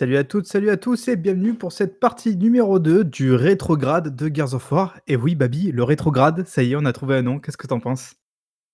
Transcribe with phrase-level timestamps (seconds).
[0.00, 4.16] Salut à toutes, salut à tous et bienvenue pour cette partie numéro 2 du rétrograde
[4.16, 4.98] de Gears of War.
[5.06, 7.38] Et oui, Babi, le rétrograde, ça y est, on a trouvé un nom.
[7.38, 8.14] Qu'est-ce que t'en penses?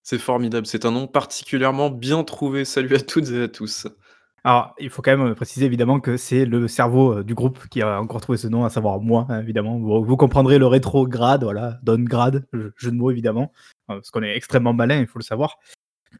[0.04, 2.64] C'est formidable, c'est un nom particulièrement bien trouvé.
[2.64, 3.88] Salut à toutes et à tous.
[4.44, 7.82] Alors, il faut quand même préciser évidemment que c'est le cerveau euh, du groupe qui
[7.82, 9.80] a encore trouvé ce nom, à savoir moi, hein, évidemment.
[9.80, 13.50] Vous, vous comprendrez le rétrograde, voilà, downgrade, jeu jeu de mots évidemment,
[13.90, 15.58] euh, parce qu'on est extrêmement malin, il faut le savoir.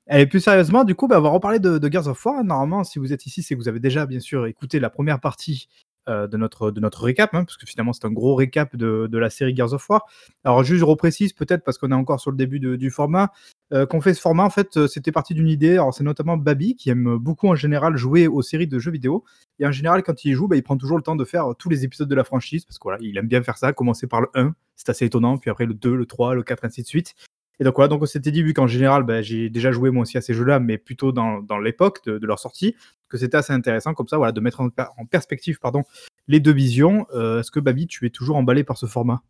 [0.08, 2.44] Et plus sérieusement, du coup, bah, on va reparler de, de of War.
[2.44, 5.20] Normalement, si vous êtes ici, c'est que vous avez déjà, bien sûr, écouté la première
[5.20, 5.68] partie
[6.08, 9.18] euh, de, notre, de notre récap, hein, parce que finalement, c'est un gros récap de,
[9.18, 10.06] la série Gears of War.
[10.44, 13.32] Alors, juste, je reprécise, peut-être parce qu'on est encore sur le début du format,
[13.72, 15.72] euh, qu'on fait ce format, en fait, euh, c'était parti d'une idée.
[15.72, 19.24] Alors, c'est notamment Babi qui aime beaucoup, en général, jouer aux séries de jeux vidéo.
[19.58, 21.68] Et en général, quand il joue, bah, il prend toujours le temps de faire tous
[21.68, 24.20] les épisodes de la franchise, parce que voilà, il aime bien faire ça, commencer par
[24.20, 26.86] le 1, c'est assez étonnant, puis après le 2, le 3, le 4, ainsi de
[26.86, 27.16] suite.
[27.58, 30.02] Et donc voilà, donc on s'était dit, vu qu'en général, bah, j'ai déjà joué moi
[30.02, 32.76] aussi à ces jeux-là, mais plutôt dans, dans l'époque de, de leur sortie,
[33.08, 35.84] que c'était assez intéressant comme ça, voilà, de mettre en, en perspective pardon,
[36.28, 37.06] les deux visions.
[37.14, 39.22] Euh, Est-ce que Babi, tu es toujours emballé par ce format?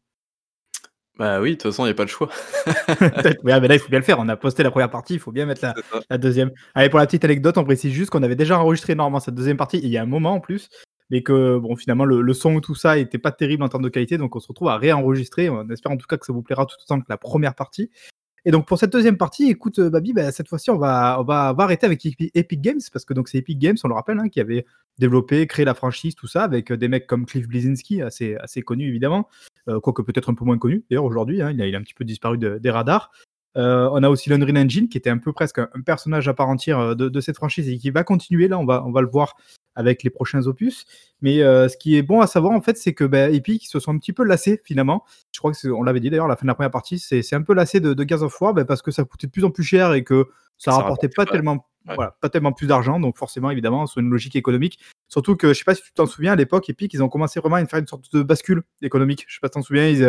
[1.19, 2.29] Bah oui, de toute façon, il n'y a pas le choix.
[3.45, 4.19] Mais, là, il faut bien le faire.
[4.19, 5.75] On a posté la première partie, il faut bien mettre la,
[6.11, 6.51] la deuxième.
[6.75, 9.57] Allez, pour la petite anecdote, on précise juste qu'on avait déjà enregistré normalement cette deuxième
[9.57, 10.69] partie, il y a un moment en plus,
[11.09, 13.85] mais que bon, finalement, le, le son ou tout ça était pas terrible en termes
[13.85, 15.49] de qualité, donc on se retrouve à réenregistrer.
[15.49, 17.91] On espère en tout cas que ça vous plaira tout autant que la première partie.
[18.47, 21.25] Et donc pour cette deuxième partie, écoute euh, Babi, bah, cette fois-ci on va, on,
[21.25, 24.21] va, arrêter avec Epi- Epic Games parce que donc c'est Epic Games, on le rappelle,
[24.21, 24.65] hein, qui avait
[24.99, 28.63] développé, créé la franchise, tout ça, avec euh, des mecs comme Cliff Bleszinski, assez, assez
[28.63, 29.29] connu évidemment,
[29.69, 31.93] euh, quoique peut-être un peu moins connu d'ailleurs aujourd'hui, hein, il, il a un petit
[31.95, 33.11] peu disparu de- des radars.
[33.57, 36.95] On a aussi l'Unreal Engine qui était un peu presque un, personnage à part entière
[36.95, 39.35] de, de cette franchise et qui va continuer là, on va, on va le voir
[39.77, 40.85] avec les prochains opus.
[41.23, 43.69] Mais euh, ce qui est bon à savoir en fait, c'est que bah, Epic ils
[43.69, 45.05] se sont un petit peu lassés finalement.
[45.33, 46.99] Je crois que c'est- on l'avait dit d'ailleurs à la fin de la première partie,
[46.99, 49.33] c'est un peu lassé de, de Gears of War bah, parce que ça coûtait de
[49.33, 50.27] plus en plus cher et que
[50.59, 51.33] ça, Ça rapportait pas pas.
[51.33, 51.95] tellement, Ouais.
[51.95, 52.99] voilà, pas tellement plus d'argent.
[52.99, 54.81] Donc forcément évidemment sur une logique économique.
[55.09, 57.39] Surtout que je sais pas si tu t'en souviens à l'époque, Epic ils ont commencé
[57.39, 59.25] vraiment à faire une sorte de bascule économique.
[59.29, 60.03] Je sais pas si tu t'en souviens, ils,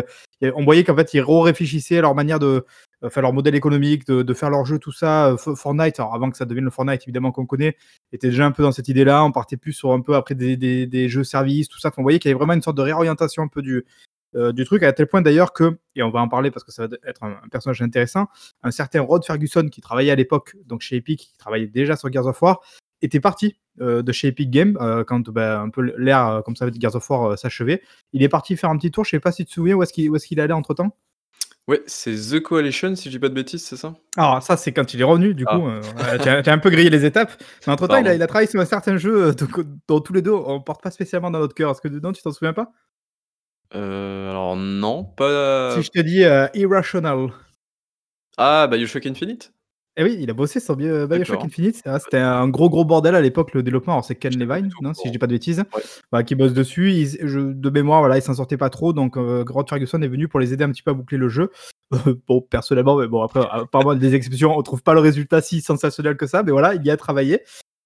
[0.43, 2.65] euh, on voyait qu'en fait ils réfléchissaient à leur manière de
[3.11, 5.29] faire leur modèle économique, de, faire leur jeu, tout ça.
[5.29, 7.75] Euh, Fortnite, avant que ça devienne le Fortnite évidemment qu'on connaît,
[8.11, 9.23] était déjà un peu dans cette idée-là.
[9.23, 11.89] On partait plus sur un peu après des, jeux services, tout ça.
[11.89, 13.85] Enfin, on voyait qu'il y avait vraiment une sorte de réorientation un peu du,
[14.35, 16.87] euh, truc, à tel point d'ailleurs que, et on va en parler parce que ça
[16.87, 18.27] va être un, personnage intéressant,
[18.63, 22.11] un certain Rod Ferguson qui travaillait à l'époque donc chez Epic, qui travaillait déjà sur
[22.11, 22.61] Gears of War,
[23.03, 24.75] était parti euh, de chez Epic Games
[25.07, 27.83] quand bah, un peu l'ère comme ça de Gears of War s'achevait.
[28.13, 29.83] Il est parti faire un petit tour, je sais pas si tu te souviens où
[29.83, 30.95] est-ce qu'il est qu'il allait entre temps.
[31.67, 33.93] Ouais, c'est The Coalition, si je dis pas de bêtises, c'est ça?
[34.15, 35.55] Alors ça c'est quand il est revenu du Ah.
[35.57, 35.63] coup,
[35.97, 37.31] voilà, tu as, tu as un peu grillé les étapes,
[37.65, 38.15] mais entre temps il a, Pardon.
[38.15, 39.33] il a travaillé sur un certain jeu euh,
[39.89, 41.71] dont tous les deux on porte pas spécialement dans notre cœur.
[41.71, 42.71] Est-ce que dedans tu t'en souviens pas?
[43.75, 45.75] Euh, alors non, pas...
[45.75, 47.31] Si je te dis euh, Irrational.
[48.37, 49.51] Ah, Bioshock Infinite
[49.99, 51.45] Eh oui, il a bossé sur Bio- Bioshock D'accord.
[51.45, 51.81] Infinite.
[52.03, 53.93] C'était un gros gros bordel à l'époque le développement.
[53.93, 55.11] Alors c'est Ken J'étais pas Levine, du tout au non, si je courant.
[55.11, 55.81] dis pas de bêtises, Ouais.
[56.11, 57.17] voilà, qui bosse dessus.
[57.23, 60.27] Je- de mémoire, voilà, il s'en sortait pas trop, donc euh, Rod Ferguson est venu
[60.27, 61.49] pour les aider un petit peu à boucler le jeu.
[62.27, 66.15] bon, personnellement, mais bon après, apparemment des exceptions, on trouve pas le résultat si sensationnel
[66.15, 67.41] que ça, mais voilà, il y a travaillé.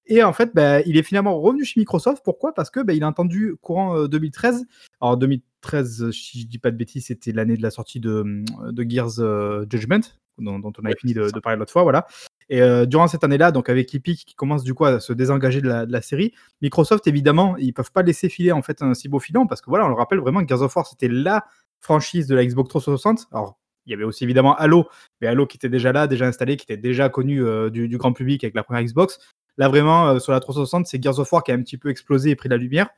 [0.07, 2.21] Et en fait, bah, il est finalement revenu chez Microsoft.
[2.25, 2.53] Pourquoi?
[2.53, 4.65] Parce que bah, il a entendu courant euh, 2013.
[4.99, 5.15] Alors
[5.61, 8.23] 2013, euh, si je dis pas de bêtises, c'était l'année de la sortie de,
[8.63, 10.01] euh, de Gears euh, Judgment,
[10.37, 12.07] dont, dont on avait Ouais, fini de, parler l'autre fois, voilà.
[12.49, 15.61] Et euh, durant cette année-là, donc avec Epic qui commence du coup à se désengager
[15.61, 18.93] de la, de la série, Microsoft évidemment, ils peuvent pas laisser filer en fait un
[18.93, 21.45] si beau filon parce que voilà, on le rappelle vraiment, Gears of War c'était la
[21.79, 23.27] franchise de la Xbox 360.
[23.31, 24.87] Alors il y avait aussi évidemment Halo,
[25.21, 27.97] mais Halo qui était déjà là, déjà installé, qui était déjà connu euh, du, du
[27.97, 29.19] grand public avec la première Xbox.
[29.57, 31.89] Là vraiment euh, sur la 360, c'est Gears of War qui a un petit peu
[31.89, 32.89] explosé et pris la lumière.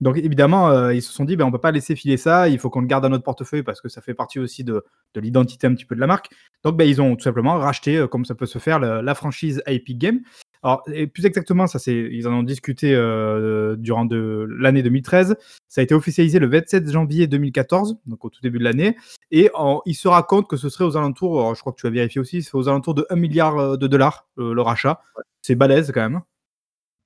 [0.00, 2.58] Donc évidemment, euh, ils se sont dit, ben, on peut pas laisser filer ça, il
[2.58, 5.20] faut qu'on le garde dans notre portefeuille parce que ça fait partie aussi de, de
[5.20, 6.30] l'identité un petit peu de la marque.
[6.64, 9.14] Donc ben, ils ont tout simplement racheté, euh, comme ça peut se faire, la, la
[9.14, 10.20] franchise Epic Games.
[10.64, 15.36] Alors, et plus exactement, ça c'est, ils en ont discuté euh, durant de, l'année 2013.
[15.68, 18.96] Ça a été officialisé le 27 janvier 2014, donc au tout début de l'année.
[19.32, 21.90] Et en- il se raconte que ce serait aux alentours, je crois que tu as
[21.90, 25.00] vérifié aussi, c'est aux alentours de 1 milliard de dollars le rachat.
[25.42, 26.20] C'est balèze quand même.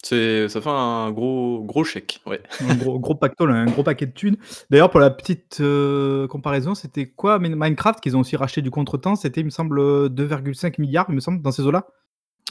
[0.09, 2.41] C'est, ça fait un gros, gros chèque, ouais.
[2.61, 4.37] Un gros, gros pactole, un gros paquet de thunes.
[4.71, 8.71] D'ailleurs, pour la petite euh, comparaison, c'était quoi Min- Minecraft qu'ils ont aussi racheté du
[8.71, 11.87] contretemps C'était, il me semble, euh, 2,5 milliards, il me semble, dans ces eaux-là.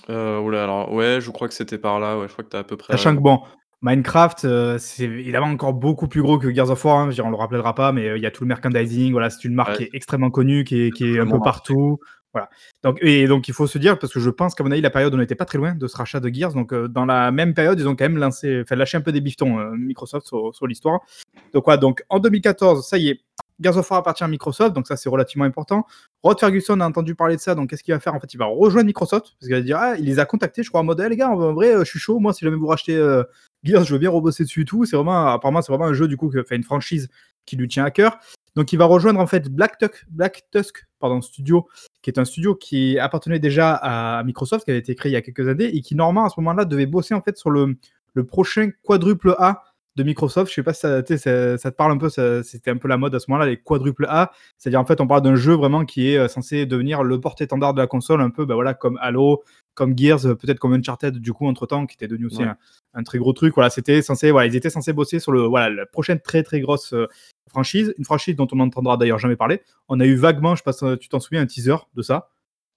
[0.09, 2.59] Euh, oula, alors, ouais, je crois que c'était par là, ouais, je crois que t'as
[2.59, 3.39] à peu près Sachant que bon,
[3.81, 6.97] Minecraft, euh, c'est évidemment encore beaucoup plus gros que Gears of War.
[6.97, 8.47] hein, je veux dire, on le rappellera pas, mais euh, il y a tout le
[8.49, 9.11] merchandising.
[9.13, 9.77] Voilà, c'est une marque Ouais.
[9.77, 11.43] qui est extrêmement connue, qui est, qui est un peu marqué.
[11.43, 11.99] partout.
[12.35, 12.49] Voilà.
[12.83, 14.89] Donc, et donc, il faut se dire, parce que je pense qu'à mon avis, la
[14.89, 16.51] période, on n'était pas très loin de ce rachat de Gears.
[16.51, 19.13] Donc, euh, dans la même période, ils ont quand même lancé, enfin, lâché un peu
[19.13, 20.99] des bifetons, euh, Microsoft, sur, l'histoire.
[21.53, 23.21] Donc, voilà, donc en 2014, ça y est,
[23.61, 25.85] Gears of War appartient à Microsoft, donc ça, c'est relativement important.
[26.23, 28.13] Rod Ferguson a entendu parler de ça, donc qu'est-ce qu'il va faire?
[28.13, 30.61] En fait, il va rejoindre Microsoft, parce qu'il va dire, ah, il les a contactés,
[30.61, 32.43] je crois, en mode, Eh, les gars, en vrai, euh, je suis chaud, moi, si
[32.43, 33.23] jamais vous rachetez euh,
[33.63, 34.83] Gears, je veux bien rebosser dessus et tout.
[34.83, 37.07] C'est vraiment, apparemment, c'est vraiment un jeu du coup, fait une franchise
[37.45, 38.19] qui lui tient à cœur.
[38.55, 40.85] Donc, il va rejoindre en fait Black Tusk, Black Tusk
[41.21, 41.67] Studio,
[42.01, 45.17] qui est un studio qui appartenait déjà à Microsoft, qui avait été créé il y
[45.17, 47.77] a quelques années et qui normalement à ce moment-là devait bosser en fait sur le
[48.27, 49.61] prochain quadruple A
[49.95, 50.49] de Microsoft.
[50.49, 51.01] Je sais pas si ça,
[51.57, 54.05] ça, te parle un peu, c'était un peu la mode à ce moment-là, les quadruple
[54.09, 54.31] A.
[54.57, 57.73] C'est-à-dire, en fait, on parle d'un jeu vraiment qui est euh, censé devenir le porte-étendard
[57.73, 59.43] de la console, un peu ben voilà, comme Halo,
[59.73, 62.43] comme Gears, euh, peut-être comme Uncharted, du coup, entre-temps, qui était devenu aussi
[62.93, 63.55] un, très gros truc.
[63.55, 66.59] Voilà, c'était censé, voilà, ils étaient censés bosser sur le, voilà, la prochaine très, très
[66.59, 67.07] grosse euh,
[67.49, 67.93] franchise.
[67.97, 69.61] Une franchise dont on n'entendra d'ailleurs jamais parler.
[69.87, 72.29] On a eu vaguement, je sais pas tu t'en souviens, un teaser de ça.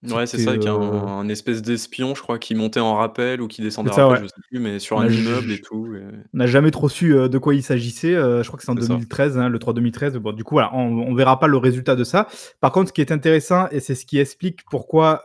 [0.04, 3.62] Ouais, c'est ça, avec un, espèce d'espion, je crois, qui montait en rappel ou qui
[3.62, 5.92] descendait en rappel, je sais plus, mais sur un immeuble et tout.
[6.32, 8.14] On n'a jamais trop su de quoi il s'agissait.
[8.14, 10.14] je crois que c'est en 2013, hein, le 3 2013.
[10.18, 12.28] Bon, du coup, voilà, on, ne verra pas le résultat de ça.
[12.60, 15.22] Par contre, ce qui est intéressant, et c'est ce qui explique pourquoi,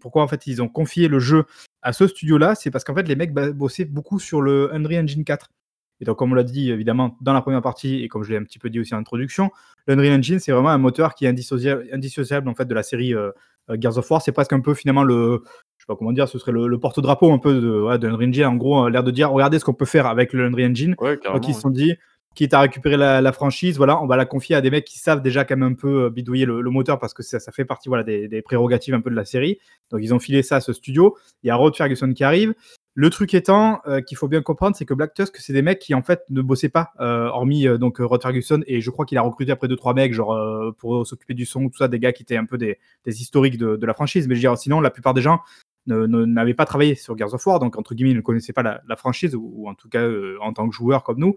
[0.00, 1.44] pourquoi en fait ils ont confié le jeu
[1.82, 5.24] à ce studio-là, c'est parce qu'en fait les mecs bossaient beaucoup sur le Unreal Engine
[5.24, 5.50] 4.
[6.00, 8.36] Et donc, comme on l'a dit évidemment dans la première partie, et comme je l'ai
[8.36, 9.50] un petit peu dit aussi en introduction,
[9.86, 13.30] l'Unreal Engine, c'est vraiment un moteur qui est indissociable, en fait, de la série euh,
[13.70, 14.22] euh, Gears of War.
[14.22, 15.42] C'est presque un peu finalement le,
[15.76, 18.46] je sais pas comment dire, ce serait le, porte-drapeau un peu de, ouais, Engine.
[18.46, 20.96] En gros, l'air de dire, regardez ce qu'on peut faire avec le Unreal Engine.
[20.98, 21.94] donc, ils se sont dit,
[22.34, 25.20] quitte à récupérer la, franchise, voilà, on va la confier à des mecs qui savent
[25.20, 28.04] déjà quand même un peu euh, bidouiller le, moteur parce que ça, fait partie voilà,
[28.04, 29.58] des, des, prérogatives un peu de la série.
[29.90, 31.16] Donc ils ont filé ça à ce studio.
[31.42, 32.54] Il y a Rod Ferguson qui arrive.
[32.94, 35.78] Le truc étant euh, qu'il faut bien comprendre, c'est que Black Tusk, c'est des mecs
[35.78, 39.06] qui en fait ne bossaient pas, euh, hormis euh, donc Rod Ferguson et je crois
[39.06, 40.36] qu'il a recruté après deux trois mecs, genre
[40.76, 43.86] pour s'occuper du son, tout ça, des gars qui étaient un peu des, historiques de,
[43.86, 44.26] la franchise.
[44.26, 45.40] Mais je veux dire, sinon, la plupart des gens
[45.86, 48.96] n'avaient pas travaillé sur Gears of War, donc entre guillemets, ils ne connaissaient pas la,
[48.96, 50.06] franchise ou, en tout cas
[50.40, 51.36] en tant que joueur comme nous.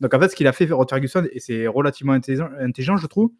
[0.00, 3.06] Donc en fait, ce qu'il a fait Rod Ferguson et c'est relativement intelligent, intelligent, je
[3.06, 3.30] trouve,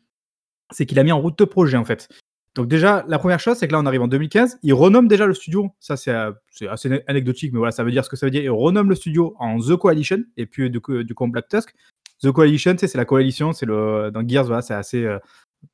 [0.71, 2.09] c'est qu'il a mis en route deux projets en fait.
[2.55, 4.59] Donc déjà, la première chose, c'est que là, on arrive en 2015.
[4.63, 5.71] Il renomme déjà le studio.
[5.81, 6.31] Ça, c'est euh,
[6.69, 8.43] assez anecdotique, mais voilà, ça veut dire ce que ça veut dire.
[8.43, 11.49] Il renomme le studio en The Coalition, et puis du coup, du coup en Black
[11.49, 11.75] Tusk.
[12.23, 15.19] The Coalition, c'est la coalition, c'est le dans Gears, voilà, c'est assez, euh,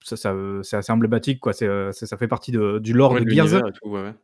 [0.02, 0.16] ça,
[0.62, 1.52] c'est assez emblématique, quoi.
[1.52, 3.54] C'est, euh, ça fait partie de, du lore de Gears.
[3.56, 3.60] Et,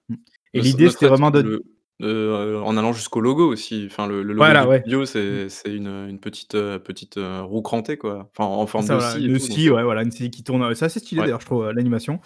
[0.08, 0.16] mm.
[0.54, 1.62] et l'idée, c'était vraiment de
[2.02, 3.86] en allant jusqu'au logo aussi.
[3.90, 5.48] Enfin, le, logo du studio, mm.
[5.50, 8.30] c'est une, une, petite, petite roue crantée, quoi.
[8.36, 9.40] Enfin, en forme de scie.
[9.40, 10.74] Scie, ouais, voilà, une scie qui tourne.
[10.74, 12.18] C'est assez stylé d'ailleurs, je trouve, l'animation.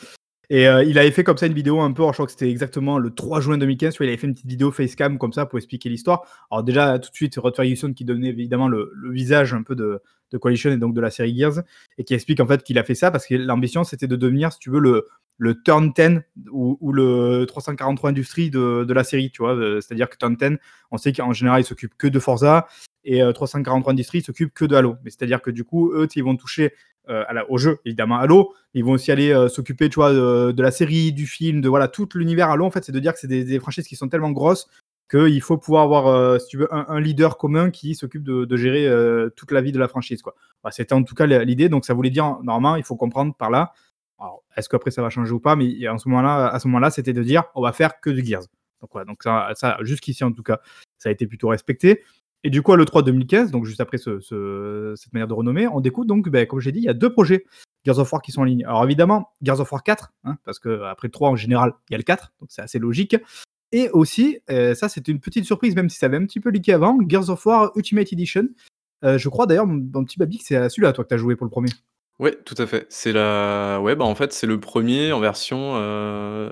[0.52, 2.50] Et euh, il avait fait comme ça une vidéo un peu, je crois que c'était
[2.50, 5.58] exactement le 3 juin 2015, il avait fait une petite vidéo facecam comme ça pour
[5.58, 6.24] expliquer l'histoire.
[6.50, 10.02] Alors déjà, tout de suite, Rod Ferguson qui donnait évidemment le, visage un peu de,
[10.40, 11.62] Coalition et donc de la série Gears,
[11.98, 14.52] et qui explique en fait qu'il a fait ça parce que l'ambition c'était de devenir,
[14.52, 15.06] si tu veux, le,
[15.64, 16.20] Turn 10
[16.50, 19.54] ou, le 343 Industrie de, la série, tu vois.
[19.54, 20.58] Euh, c'est-à-dire que Turn 10,
[20.90, 22.66] on sait qu'en général, il s'occupe que de Forza,
[23.04, 24.96] et 343 Industries s'occupe que de Halo.
[25.04, 26.74] Mais c'est-à-dire que du coup, eux, ils vont toucher
[27.08, 30.70] euh, au jeu, évidemment Halo, ils vont aussi aller euh, s'occuper, tu vois, de, la
[30.70, 32.64] série, du film, de voilà, tout l'univers Halo.
[32.64, 34.68] En fait, c'est de dire que c'est des, franchises qui sont tellement grosses
[35.10, 38.88] qu'il faut pouvoir avoir, euh, si tu veux, un, leader commun qui s'occupe de, gérer
[39.34, 40.22] toute la vie de la franchise.
[40.22, 40.34] Quoi.
[40.70, 41.68] C'était en tout cas l'idée.
[41.68, 43.72] Donc, ça voulait dire, normalement, il faut comprendre par là.
[44.56, 47.12] est-ce qu'après ça va changer ou pas Mais en ce moment-là, à ce moment-là, c'était
[47.12, 48.44] de dire, on va faire que du Gears.
[48.80, 50.60] Donc, voilà, donc ça, ça jusqu'ici en tout cas,
[50.96, 52.02] ça a été plutôt respecté.
[52.42, 56.06] Et du coup, à l'E3 2015, donc juste après cette manière de renommer, on découvre
[56.06, 57.44] donc, ben, comme j'ai dit, il y a deux projets
[57.84, 58.64] Gears of War qui sont en ligne.
[58.64, 61.98] Alors évidemment, Gears of War 4, hein, parce qu'après 3 en général, il y a
[61.98, 63.16] le 4, donc c'est assez logique.
[63.72, 66.50] Et aussi, euh, ça c'était une petite surprise, même si ça avait un petit peu
[66.50, 68.48] leaké avant, Gears of War Ultimate Edition.
[69.04, 71.36] Euh, je crois d'ailleurs, mon, petit babi, que c'est celui-là, toi, que tu as joué
[71.36, 71.70] pour le premier.
[72.18, 72.86] Oui, tout à fait.
[72.90, 73.80] C'est la...
[73.80, 76.50] ouais, bah en fait, c'est le premier en version euh,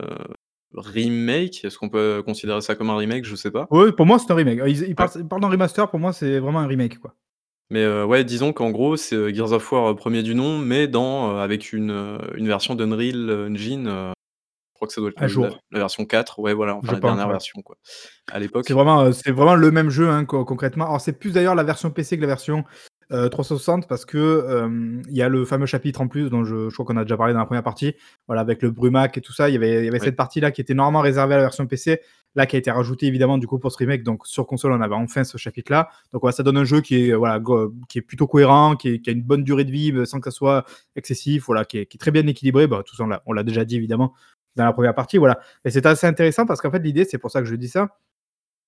[0.75, 1.65] remake?
[1.65, 3.25] Est-ce qu'on peut considérer ça comme un remake?
[3.25, 3.67] Je sais pas.
[3.71, 4.61] Oui, pour moi, c'est un remake.
[4.67, 7.15] Ils, parlent, d'un remaster, pour moi, c'est vraiment un remake, quoi.
[7.71, 11.73] Mais ouais, disons qu'en gros, c'est Gears of War premier du nom, mais dans avec
[11.75, 13.85] une, une version d'Unreal Engine.
[13.85, 15.21] je crois que ça doit être
[15.71, 17.77] La, version 4, ouais, voilà, enfin la dernière version, quoi.
[18.33, 18.65] À l'époque.
[18.67, 20.87] C'est vraiment, c'est vraiment le même jeu, hein, concrètement.
[20.87, 22.65] Alors, c'est plus d'ailleurs la version PC que la version
[23.11, 26.71] 360 euh, parce que euh, il y a le fameux chapitre en plus dont je,
[26.71, 27.95] crois qu'on a déjà parlé dans la première partie,
[28.27, 29.49] voilà, avec le Brumac et tout ça.
[29.49, 32.01] Il y avait, y avait cette partie-là qui était normalement réservée à la version PC,
[32.35, 34.03] là qui a été rajoutée évidemment du coup pour ce remake.
[34.03, 35.89] Donc sur console, on avait enfin ce chapitre-là.
[36.13, 37.41] Donc voilà, ça donne un jeu qui est, voilà,
[37.89, 40.65] qui est plutôt cohérent, qui, a une bonne durée de vie sans que ça soit
[40.95, 42.67] excessif, voilà, qui est, très bien équilibré.
[42.67, 44.13] Bah, tout ça, on l'a déjà dit évidemment
[44.57, 45.17] dans la première partie.
[45.17, 45.39] Voilà.
[45.65, 47.89] Et c'est assez intéressant parce qu'en fait, l'idée, c'est pour ça que je dis ça,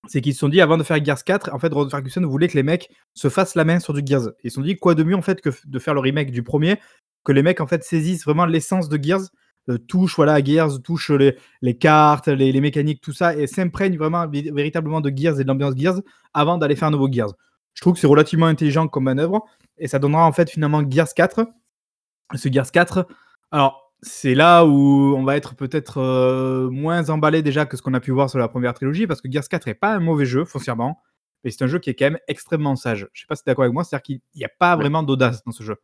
[0.08, 2.48] c'est qu'ils se sont dit avant de faire Gears 4, en fait, Rod Ferguson voulait
[2.48, 4.30] que les mecs se fassent la main sur du Gears.
[4.42, 6.42] Ils se sont dit quoi de mieux en fait que de faire le remake du
[6.42, 6.80] premier,
[7.24, 9.28] que les mecs en fait saisissent vraiment l'essence de Gears,
[9.68, 13.98] euh, touchent voilà Gears, touchent les, les cartes, les, les, mécaniques, tout ça, et s'imprègnent
[13.98, 16.00] vraiment véritablement de Gears et de l'ambiance Gears
[16.32, 17.34] avant d'aller faire un nouveau Gears.
[17.74, 19.44] Je trouve que c'est relativement intelligent comme manœuvre,
[19.78, 21.46] et ça donnera en fait finalement Gears 4.
[22.34, 23.06] Ce Gears 4,
[23.50, 27.94] alors c'est là où on va être peut-être euh, moins emballé déjà que ce qu'on
[27.94, 30.26] a pu voir sur la première trilogie, parce que Gears 4 n'est pas un mauvais
[30.26, 31.00] jeu, foncièrement.
[31.44, 33.08] mais c'est un jeu qui est quand même extrêmement sage.
[33.12, 35.02] Je sais pas si tu es d'accord avec moi, c'est-à-dire qu'il y a pas vraiment
[35.02, 35.76] d'audace dans ce jeu.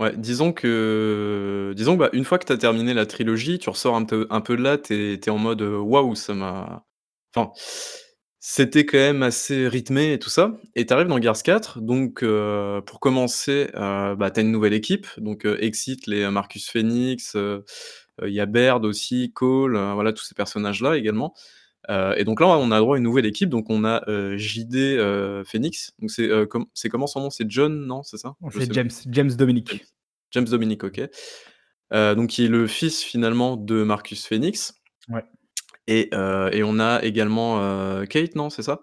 [0.00, 3.68] Ouais, disons que disons que, bah, une fois que tu as terminé la trilogie, tu
[3.68, 6.84] ressors un peu un peu de là, tu es en mode, «Waouh, ça m'a»
[7.34, 7.52] enfin,
[8.50, 12.22] c'était quand même assez rythmé et tout ça et tu arrives dans Gears 4 donc
[12.22, 16.66] heu, pour commencer, heu, bah, tu as une nouvelle équipe donc heu, Exit, les Marcus
[16.70, 21.34] Phoenix, il y a Baird aussi, Cole, voilà tous ces personnages-là également,
[21.90, 24.02] et donc là, on a droit à une nouvelle équipe donc on a,
[24.38, 27.30] JD, Phoenix donc c'est, com comment son nom?
[27.30, 28.34] C'est John, non, c'est ça?
[28.50, 29.84] C'est James, James Dominic.
[30.30, 31.02] James Dominic, OK.
[31.92, 34.72] Donc qui est le fils finalement de Marcus Phoenix
[35.10, 35.24] Ouais.
[35.88, 38.80] Et heu et on a également, heu, Kate, non, c'est ça?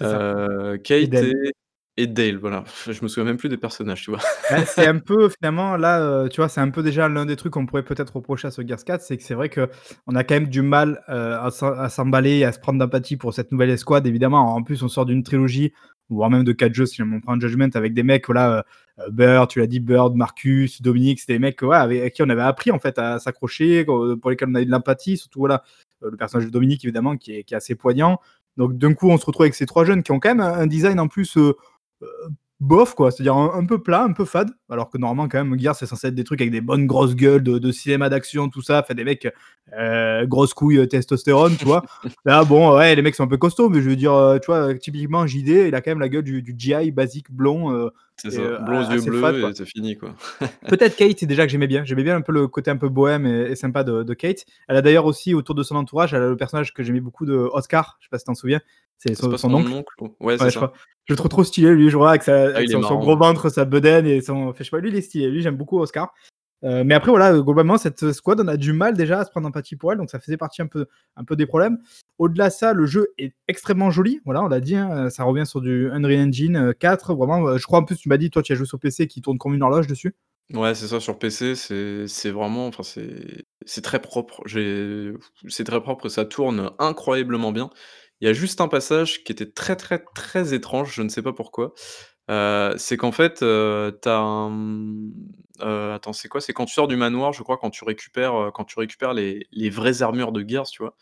[0.00, 0.18] Ça.
[0.18, 1.24] Heu, Et Kate Dale.
[1.44, 1.52] et
[1.98, 2.64] et Dale, voilà.
[2.90, 4.20] Je me souviens même plus des personnages, tu vois?
[4.50, 7.52] Bah, c'est un peu finalement là, tu vois, c'est un peu déjà l'un des trucs
[7.52, 10.34] qu'on pourrait peut-être reprocher à ce Gears 4, c'est que c'est vrai qu'on a quand
[10.34, 13.70] même du mal, à s'em à s'emballer et à se prendre d'empathie pour cette nouvelle
[13.70, 14.54] escouade évidemment.
[14.54, 15.72] En plus, on sort d'une trilogie,
[16.08, 18.64] voire même de 4 jeux si on prend Judgment avec des mecs, voilà,
[18.98, 22.28] heu, Baird, tu l'as dit, Baird, Marcus, Dominic, c'était des mecs, ouais, avec qui on
[22.30, 25.62] avait appris en fait à s'accrocher, pour lesquels on a eu de l'empathie, surtout voilà,
[26.10, 28.20] le personnage de Dominic évidemment qui est assez poignant.
[28.56, 30.66] Donc d'un coup, on se retrouve avec ces 3 jeunes qui ont quand même un
[30.66, 31.56] design en plus, heu
[32.02, 32.08] heu,
[32.60, 35.76] bof quoi, c'est-à-dire un peu plat, un peu fade, alors que normalement quand même Gears
[35.76, 38.62] c'est censé être des trucs avec des bonnes grosses gueules de de cinéma d'action, tout
[38.62, 39.28] ça, enfin des mecs,
[39.78, 41.84] heu, grosses couilles, heu, testostérone, tu vois?
[42.24, 44.46] Là bon, ouais, les mecs sont un peu costauds, mais je veux dire, heu, tu
[44.46, 48.30] vois, typiquement JD, il a quand même la gueule du du GI basique blond, C'est
[48.30, 50.14] ça, heu, blond aux yeux bleus et c'est fini, quoi.
[50.68, 51.84] Peut-être Kate déjà que j'aimais bien.
[51.84, 54.44] J'aimais bien un peu le côté un peu bohème et et sympa de de Kate.
[54.68, 57.26] Elle a d'ailleurs aussi autour de son entourage, elle a le personnage que j'aimais beaucoup
[57.26, 58.60] de Oscar, je sais pas si t'en souviens?
[58.98, 59.72] C'est son son oncle.
[59.72, 59.94] oncle?
[60.20, 60.56] Ouais, c'est je ça.
[60.56, 60.72] crois.
[61.06, 63.16] Je le trouve trop stylé lui, je vois avec sa Ah, avec son son gros
[63.16, 66.12] ventre, sa bedaine et son je sais pas, lui il est lui j'aime beaucoup Oscar.
[66.64, 69.46] Heu, mais après voilà, globalement cette squad, on a du mal déjà à se prendre
[69.48, 71.78] d'empathie pour elle, donc ça faisait partie un peu un peu des problèmes.
[72.18, 75.46] Au-delà de ça, le jeu est extrêmement joli, voilà, on l'a dit, hein, ça revient
[75.46, 78.30] sur du Unreal Engine, heu, 4, vraiment, heu, je crois en plus tu m'as dit
[78.30, 80.14] toi tu as joué sur PC qui tourne comme une horloge dessus?
[80.52, 84.42] Ouais, c'est ça, sur PC, c'est vraiment enfin c'est très propre.
[85.48, 87.70] C'est très propre, ça tourne incroyablement bien.
[88.20, 91.22] Il y a juste un passage qui était très, très, très étrange, je ne sais
[91.22, 91.72] pas pourquoi.
[92.30, 95.12] Heu, c'est qu'en fait, heu, tu as un, mmh,
[95.62, 96.40] heu, attends, c'est quoi?
[96.40, 99.12] C'est quand tu sors du manoir, je crois, quand tu récupères, heu, quand tu récupères
[99.14, 100.96] les les vraies armures de Gears, tu vois?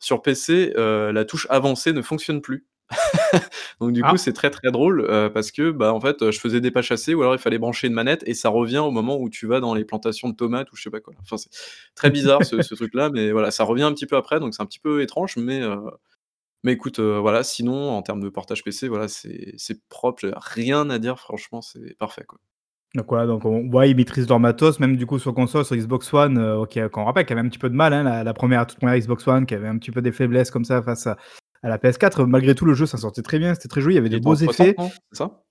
[0.00, 2.66] Sur PC, heu, la touche avancée ne fonctionne plus.
[3.80, 4.18] Donc du coup, Ah!
[4.18, 6.82] c'est très, très drôle, heu, parce que, bah, en fait, heu, je faisais des pas
[6.82, 9.46] chassés ou alors il fallait brancher une manette et ça revient au moment où tu
[9.46, 11.14] vas dans les plantations de tomates ou je sais pas quoi.
[11.22, 11.50] Enfin, c'est
[11.94, 14.62] très bizarre ce ce truc-là, mais voilà, ça revient un petit peu après, donc c'est
[14.62, 15.76] un petit peu étrange, mais heu,
[16.64, 20.90] mais écoute, heu, voilà, sinon en termes de portage PC, voilà, c'est c'est propre, rien
[20.90, 22.38] à dire, franchement, c'est parfait, quoi.
[22.94, 25.74] Donc voilà, donc on voit, ils maîtrisent leur matos, même du coup sur console, sur
[25.76, 28.22] Xbox One, heu, OK, qu'on rappelle qui avait un petit peu de mal, hein, la
[28.22, 30.82] la 1re toute 1re Xbox One, qui avait un petit peu des faiblesses comme ça
[30.82, 31.16] face à
[31.62, 32.26] à la PS4.
[32.26, 34.10] Malgré tout, le jeu s'en sortait très bien, c'était très joli, il y avait Il
[34.10, 34.76] de était beaux en 60, effets.
[34.78, 34.94] non?
[35.12, 35.42] C'est ça?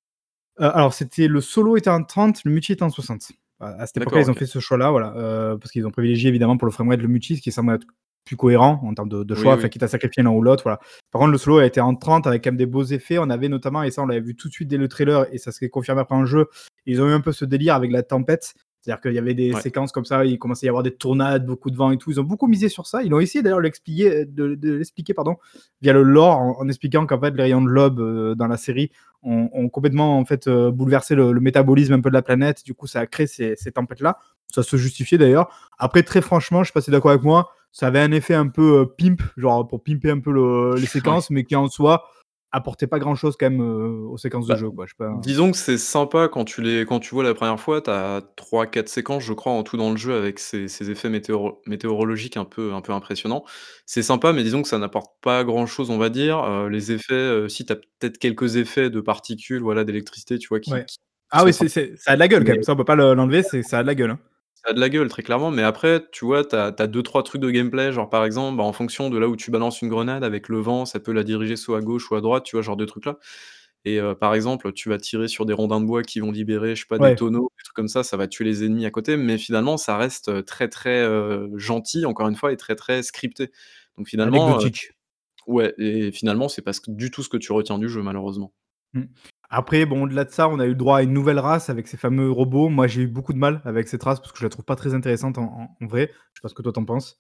[0.60, 3.32] Heu, alors c'était le solo était en 30, le multi était en 60.
[3.60, 4.40] À à cette époque-là, D'accord, ils ont OK.
[4.40, 7.38] fait ce choix-là, voilà, heu, parce qu'ils ont privilégié évidemment pour le framerate le multi,
[7.38, 7.86] ce qui semble être
[8.26, 9.70] plus cohérent en termes de de Oui, choix, enfin oui.
[9.70, 10.80] quitte à sacrifier l'un ou l'autre, voilà.
[11.12, 13.18] Par contre, le solo a été en 30 avec quand même des beaux effets.
[13.18, 15.38] On avait notamment et ça on l'avait vu tout de suite dès le trailer et
[15.38, 16.48] ça s'est confirmé après en jeu,
[16.86, 18.54] ils ont eu un peu ce délire avec la tempête.
[18.84, 19.62] C'est-à-dire qu'il y avait des Ouais.
[19.62, 22.10] séquences comme ça, il commençait à y avoir des tornades, beaucoup de vent et tout.
[22.10, 23.04] Ils ont beaucoup misé sur ça.
[23.04, 25.36] Ils ont essayé d'ailleurs de l'expliquer de l'expliquer pardon,
[25.84, 28.58] via le lore en en expliquant qu'en fait les rayons de l'aube, heu, dans la
[28.58, 28.90] série
[29.22, 32.64] ont ont complètement en fait, heu, bouleversé le le métabolisme un peu de la planète.
[32.66, 34.18] Du coup, ça a créé ces ces tempêtes-là.
[34.52, 35.50] Ça se justifiait d'ailleurs.
[35.78, 38.48] Après très franchement, je sais pas si d'accord avec moi, ça avait un effet un
[38.48, 41.16] peu, heu, pimp, genre pour pimper un peu le les Ouais.
[41.16, 42.06] séquences, mais qui en soi
[42.52, 44.96] apportait pas grand chose quand même, heu, aux séquences de Bah, jeu quoi, je sais
[44.98, 47.90] pas disons que c'est sympa quand tu les quand tu vois la 1re fois, tu
[47.92, 51.62] as 3-4 séquences, je crois, en tout dans le jeu avec ces ces effets météoro
[51.68, 53.44] météorologiques un peu un peu impressionnants.
[53.86, 56.40] C'est sympa, mais disons que ça n'apporte pas grand-chose, on va dire.
[56.44, 60.60] Heu, les effets, si tu as peut-être quelques effets de particules, voilà, d'électricité, tu vois,
[60.60, 60.86] qui Ouais.
[60.86, 60.98] qui
[61.30, 61.66] qui Ah oui, ça
[62.06, 63.88] a de la gueule quand même, ça on peut pas le l'enlever, ça a de
[63.88, 64.20] la gueule, hein.
[64.64, 66.88] Ça a de la gueule, très clairement, mais après, tu vois, tu as tu as
[66.88, 69.82] 2-3 trucs de gameplay, genre par exemple, bah, en fonction de là où tu balances
[69.82, 72.44] une grenade avec le vent, ça peut la diriger soit à gauche ou à droite,
[72.44, 73.18] tu vois, genre de trucs là
[73.86, 76.76] et heu, par exemple, tu vas tirer sur des rondins de bois qui vont libérer,
[76.76, 77.16] je sais pas, des Ouais.
[77.16, 79.98] tonneaux, des trucs comme ça, ça va tuer les ennemis à côté, mais finalement ça
[79.98, 83.52] reste, heu, très, très, heu, gentil encore une fois et très, très scripté.
[83.98, 84.92] Donc finalement, heu Anecdotique.
[85.48, 88.54] ouais et finalement, c'est pas ce du tout ce que tu retiens du jeu, malheureusement.
[88.94, 89.04] Mmh.
[89.54, 91.88] Après bon, au-delà de ça, on a eu le droit à une nouvelle race avec
[91.90, 92.70] ces fameux robots.
[92.70, 94.78] Moi, j'ai eu beaucoup de mal avec cette race parce que je la trouve pas
[94.78, 96.10] très intéressante en en en vrai.
[96.34, 97.20] Je sais pas ce que toi tu en penses?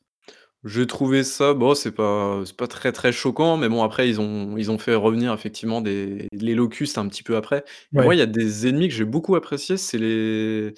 [0.63, 4.21] J'ai trouvé ça, bon, c'est pas c'est pas très, très choquant, mais bon, après, ils
[4.21, 7.63] ont ils ont fait revenir effectivement des les locustes un petit peu après
[7.97, 8.19] et moi, il Ouais.
[8.19, 10.73] y a des ennemis que j'ai beaucoup appréciés, c'est les,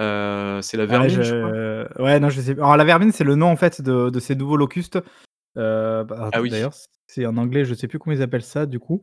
[0.00, 1.54] heu, c'est la Ouais, vermine, je crois?
[1.96, 4.20] je ouais, non, je sais alors la vermine, c'est le nom en fait de de
[4.20, 4.96] ces nouveaux locustes.
[5.56, 6.50] Heu, bah, Ah oui.
[6.50, 6.72] d'ailleurs,
[7.06, 9.02] c'est en anglais, je sais plus comment ils appellent ça du coup.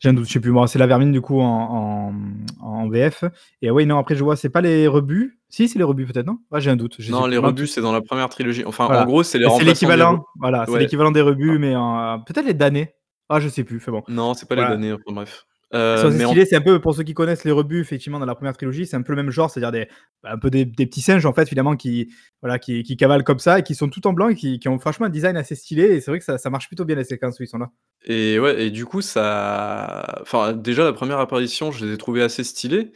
[0.00, 2.12] J'ai un doute, je sais plus moi, c'est la vermine du coup en
[2.60, 3.24] en, en VF
[3.62, 5.38] et ouais, non après je vois c'est pas les rebuts?
[5.48, 6.38] Si, c'est les rebuts peut-être, non?
[6.50, 8.64] Ouais, j'ai un doute, Non, les rebuts, c'est dans la 1re trilogie.
[8.66, 10.80] Enfin, en gros, c'est les c'est des l'équivalent, voilà, c'est ouais.
[10.80, 11.24] l'équivalent des Ah.
[11.24, 12.94] rebuts mais en peut-être les damnés?
[13.28, 15.46] Ah je sais plus, enfin bon, Non, c'est pas les damnés, enfin bref.
[15.74, 18.56] Mais stylés, c'est un peu pour ceux qui connaissent les rebuts effectivement dans la 1re
[18.56, 19.88] trilogie, c'est un peu le même genre, c'est-à-dire des
[20.24, 22.10] un peu des des petits singes en fait finalement qui
[22.42, 24.68] voilà, qui qui cavalent comme ça et qui sont tout en blanc et qui qui
[24.68, 26.96] ont franchement un design assez stylé et c'est vrai que ça ça marche plutôt bien
[26.96, 27.70] les séquences où ils sont là.
[28.06, 32.22] Et ouais et du coup ça enfin déjà la 1re apparition, je les ai trouvés
[32.22, 32.92] assez stylés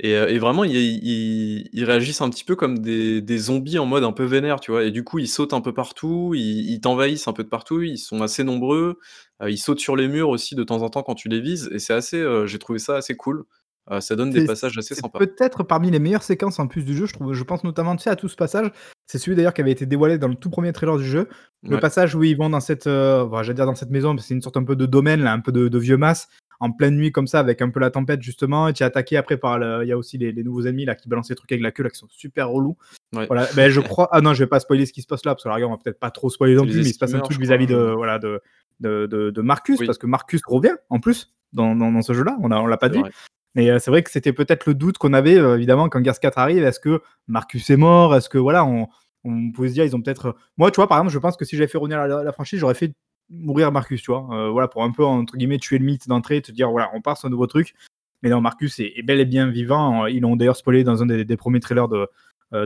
[0.00, 3.78] et heu et vraiment ils ils ils réagissent un petit peu comme des des zombies
[3.78, 4.84] en mode un peu vénère, tu vois?
[4.84, 7.82] Et du coup, ils sautent un peu partout, ils ils t'envahissent un peu de partout,
[7.82, 8.98] ils sont assez nombreux,
[9.42, 11.68] heu, ils sautent sur les murs aussi de temps en temps quand tu les vises
[11.72, 13.44] et c'est assez, heu, j'ai trouvé ça assez cool.
[13.90, 15.24] Heu, ça donne des passages assez sympas.
[15.36, 17.32] peut-être parmi les meilleures séquences en plus du jeu, je trouve.
[17.34, 18.70] Je pense notamment, tu sais, à tout ce passage,
[19.06, 21.28] c'est celui d'ailleurs qui avait été dévoilé dans le tout 1er trailer du jeu.
[21.68, 21.78] Le Ouais.
[21.78, 24.42] passage où ils vont dans cette, bah, j'allais dire dans cette maison, mais c'est une
[24.42, 26.28] sorte un peu de domaine là, un peu de de vieux mas,
[26.60, 29.16] en pleine nuit comme ça avec un peu la tempête justement et tu es attaqué
[29.16, 31.36] après par le il y a aussi les les nouveaux ennemis là qui balancent les
[31.36, 32.76] trucs avec la queue là qui sont super relous.
[33.14, 33.26] Ouais.
[33.26, 35.34] Voilà, beh, je crois ah non, je vais pas spoiler ce qui se passe là,
[35.34, 37.14] parce la rigueur on va peut-être pas trop spoiler non plus, mais il se passe
[37.14, 38.40] un truc vis-à-vis de voilà de
[38.80, 39.86] de de de Marcus, Oui.
[39.86, 42.76] parce que Marcus revient en plus dans dans dans ce jeu-là, on a on l'a
[42.76, 42.98] pas dit.
[43.00, 43.10] vrai.
[43.54, 46.20] Mais heu, c'est vrai que c'était peut-être le doute qu'on avait, heu, évidemment quand Gears
[46.20, 46.62] 4 arrive.
[46.64, 48.14] Est-ce que Marcus est mort?
[48.14, 48.88] Est-ce que voilà, on
[49.24, 51.44] on pouvait se dire ils ont peut-être, moi tu vois par exemple, je pense que
[51.44, 52.92] si j'avais fait revenir la la franchise, j'aurais fait
[53.30, 54.26] mourir Marcus, tu vois?
[54.32, 57.00] Heu, voilà pour un peu entre guillemets «tuer le mythe» d'entrée te dire voilà, on
[57.00, 57.74] part sur un nouveau truc.
[58.22, 61.24] Mais non, Marcus est bel et bien vivant, ils l'ont d'ailleurs spoilé dans un des
[61.24, 62.08] des 1ers trailers de,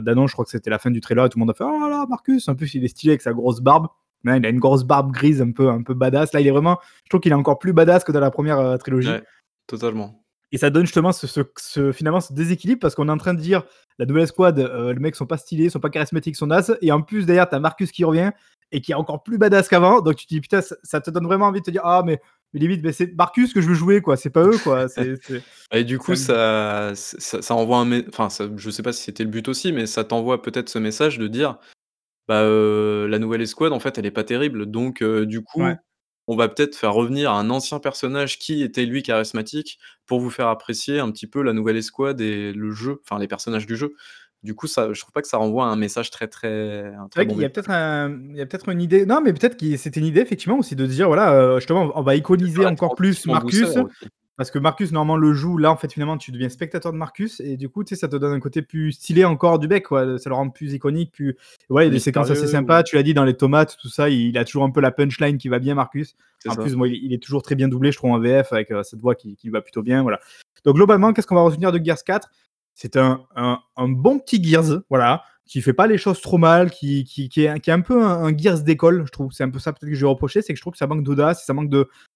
[0.01, 1.63] d'annonce, je crois que c'était la fin du trailer et tout le monde a fait:
[1.63, 3.87] «Oh là là, Marcus!» en plus il est stylé avec sa grosse barbe.
[4.25, 6.31] Il a une grosse barbe grise un peu un peu badass.
[6.33, 8.57] Là, il est vraiment je trouve qu'il est encore plus badass que dans la 1re,
[8.59, 9.09] heu, trilogie.
[9.67, 10.22] Totalement.
[10.53, 13.33] Et ça donne justement ce ce ce finalement ce déséquilibre parce qu'on est en train
[13.33, 13.63] de dire:
[13.99, 16.91] «La nouvelle squad, heu, les mecs sont pas stylés, sont pas charismatiques, sont nazes» et
[16.91, 18.31] en plus derrière tu as Marcus qui revient
[18.71, 19.99] et qui est encore plus badass qu'avant.
[20.01, 22.03] Donc tu te dis: «Putain» ça ça te donne vraiment envie de te dire: «Ah
[22.05, 22.21] mais
[22.53, 24.85] mais limite, mais c'est Marcus que je veux jouer quoi, c'est pas eux quoi».
[25.73, 29.31] Et du coup ça ça ça envoie un enfin je sais pas si c'était le
[29.31, 31.57] but aussi, mais ça t'envoie peut-être ce message de dire:
[32.29, 35.77] «Bah, heu, la nouvelle escouade en fait elle est pas terrible donc heu, du Ouais.
[36.27, 40.47] On va peut-être faire revenir un ancien personnage qui était lui charismatique pour vous faire
[40.47, 43.93] apprécier un petit peu la nouvelle escouade et le jeu, enfin les personnages du jeu».
[44.43, 47.25] Du coup ça je trouve pas que ça renvoie un message très, très très vrai
[47.25, 47.53] bon qu'il y a message.
[47.53, 50.19] peut-être un il y a peut-être une idée non mais peut-être qui c'était une idée
[50.19, 53.77] effectivement aussi de dire voilà, heu, justement on va iconiser encore plus Marcus.
[54.35, 57.39] Parce que Marcus normalement le joue, là en fait finalement tu deviens spectateur de Marcus
[57.39, 59.85] et du coup tu sais ça te donne un côté plus stylé encore du mec
[59.85, 61.37] quoi, ça le rend plus iconique, plus
[61.69, 63.77] ouais il y a Plus des séquences assez sympas, tu l'as dit dans les tomates
[63.79, 66.15] tout ça, il a toujours un peu la punchline qui va bien Marcus.
[66.47, 66.61] En ça.
[66.61, 69.01] plus moi il est toujours très bien doublé je trouve en VF avec, heu, cette
[69.01, 70.19] voix qui qui va plutôt bien, voilà.
[70.65, 72.29] Donc globalement qu'est-ce qu'on va retenir de Gears 4?
[72.73, 76.71] C'est un un un bon petit Gears, voilà, qui fait pas les choses trop mal,
[76.71, 79.31] qui qui qui est qui est un peu un Gears d'école je trouve.
[79.33, 80.87] C'est un peu ça peut-être que je vais reprocher, c'est que je trouve que ça
[80.87, 81.69] manque d'audace, ça manque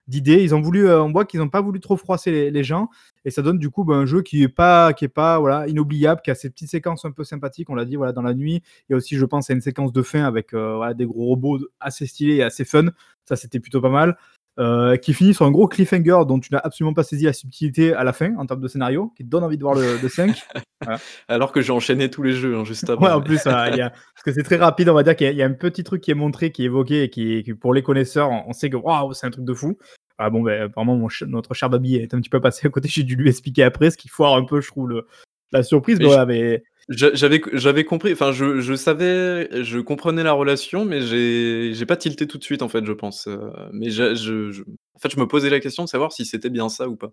[0.07, 0.41] d'idées.
[0.43, 2.89] Ils ont voulu, heu, on voit qu'ils ont pas voulu trop froisser les gens
[3.25, 5.67] et ça donne du coup, bah, un jeu qui est pas qui est pas voilà
[5.67, 8.33] inoubliable, qui a ses petites séquences un peu sympathiques, on l'a dit voilà dans la
[8.33, 8.63] nuit.
[8.91, 11.59] A aussi je pense à une séquence de fin avec, heu, voilà des gros robots
[11.79, 12.85] assez stylés et assez fun.
[13.25, 14.17] Ça c'était plutôt pas mal.
[14.59, 17.93] Heu, qui finit sur un gros cliffhanger dont tu n'as absolument pas saisi la subtilité
[17.93, 20.09] à la fin en termes de scénario, qui te donne envie de voir le le
[20.09, 20.35] 5.
[20.83, 20.99] Voilà.
[21.27, 23.49] Alors que j'ai enchaîné tous les jeux, hein, juste Ouais avant en mais plus, y
[23.49, 25.45] a parce que c'est très rapide on va dire qu'il y a il y a
[25.47, 28.43] un petit truc qui est montré, qui est évoqué et qui pour les connaisseurs on
[28.47, 29.77] on sait que waouh, c'est un truc de fou.
[30.19, 32.87] Ah bon beh, apparemment mon notre cher Babi est un petit peu passé à côté,
[32.91, 35.07] j'ai dû lui expliquer après ce qui foire un peu je trouve le
[35.51, 40.31] la surprise, mais voilà mais j'avais j'avais compris, enfin je je savais, je comprenais la
[40.33, 43.89] relation, mais j'ai j'ai pas tilté tout de suite en fait je pense, heu, mais
[43.89, 46.69] je je je en fait je me posais la question de savoir si c'était bien
[46.69, 47.11] ça ou pas.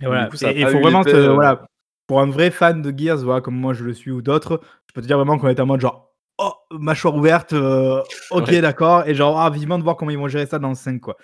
[0.00, 1.66] Et du voilà coup ça a et il pas faut eu vraiment l'effet, heu voilà,
[2.06, 4.94] pour un vrai fan de Gears, voilà comme moi je le suis ou d'autres, je
[4.94, 8.60] peux te dire vraiment qu'on était en mode genre: «Oh!» mâchoire ouverte, heu, OK Ouais.
[8.62, 11.00] d'accord et genre: «Ah vivement de voir comment ils vont gérer ça dans le 5
[11.00, 11.16] quoi».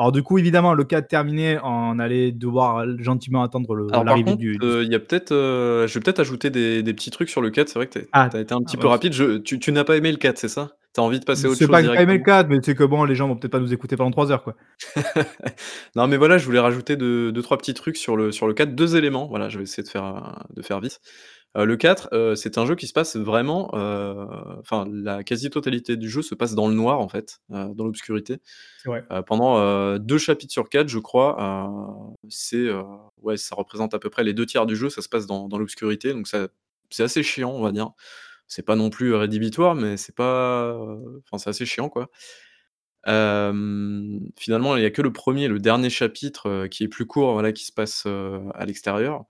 [0.00, 4.82] Alors du coup évidemment le 4 terminé, on allait devoir gentiment attendre l'arrivée du heu,
[4.84, 7.50] il y a peut-être, heu, je vais peut-être ajouter des des petits trucs sur le
[7.50, 8.30] 4, c'est vrai que tu as Ah!
[8.36, 10.18] as été un Ah petit peu bah rapide, je tu tu n'as pas aimé le
[10.18, 10.76] 4 c'est ça?
[10.94, 12.18] Tu as envie de passer à autre C'est chose pas que j'ai pas aimé le
[12.18, 12.24] directement?
[12.24, 14.42] 4, mais sais que bon les gens vont peut-être pas nous écouter pendant 3 heures
[14.42, 14.56] quoi.
[15.96, 18.74] Non mais voilà, je voulais rajouter deux deux-trois petits trucs sur le sur le 4,
[18.74, 21.00] 2 éléments, voilà je vais essayer de faire, de faire vite.
[21.56, 24.26] Heu, le 4, heu, c'est un jeu qui se passe vraiment, heu,
[24.60, 28.38] enfin la quasi-totalité du jeu se passe dans le noir en fait, dans l'obscurité.
[28.78, 29.04] C'est vrai.
[29.12, 31.36] Heu, pendant, heu, 2 chapitres sur 4 je crois,
[32.28, 32.68] c'est,
[33.22, 35.58] ouais ça représente à peu près les 2/3 du jeu, ça se passe dans dans
[35.58, 36.48] l'obscurité donc ça
[36.90, 37.90] c'est assez chiant on va dire.
[38.48, 40.76] C'est pas non plus, rédhibitoire mais c'est pas,
[41.24, 42.10] enfin c'est assez chiant quoi.
[44.38, 47.52] Finalement il y a que le 1er, le dernier chapitre, qui est plus court voilà
[47.52, 49.24] qui se passe, à l'extérieur.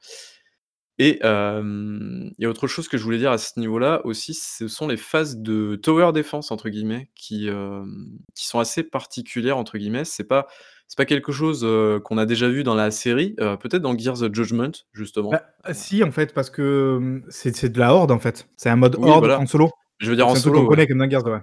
[1.03, 4.69] Et il y a autre chose que je voulais dire à ce niveau-là aussi, ce
[4.69, 7.49] sont les phases de «tower defense» entre guillemets qui,
[8.35, 10.05] sont assez «particulières» entre guillemets.
[10.05, 10.47] C'est pas
[10.89, 11.67] c'est pas quelque chose,
[12.05, 15.31] qu'on a déjà vu dans la série, peut-être dans Gears Judgment justement.
[15.31, 18.47] Bah, si en fait parce que, c'est de la horde en fait.
[18.59, 19.41] C'est un mode Oui, horde voilà.
[19.41, 19.71] en solo.
[20.01, 20.67] Je veux dire en solo, ouais.
[20.67, 21.41] connaît comme dans Gears, ouais.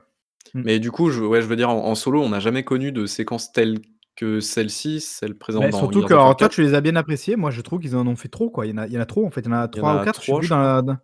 [0.53, 0.61] Mmh.
[0.65, 2.91] Mais du coup, je ouais, je veux dire en en solo, on n'a jamais connu
[2.91, 3.79] de séquence telle
[4.17, 6.49] que celle-ci, celle présente Mais dans surtout Gears que of War alors toi 4.
[6.49, 8.65] tu les as bien appréciées, moi je trouve qu'ils en ont fait trop quoi.
[8.65, 9.67] Il y en a il y en a trop en fait, il y en a
[9.73, 10.97] Il y en 3 ou a 4, je sais 3 plus je dans la dans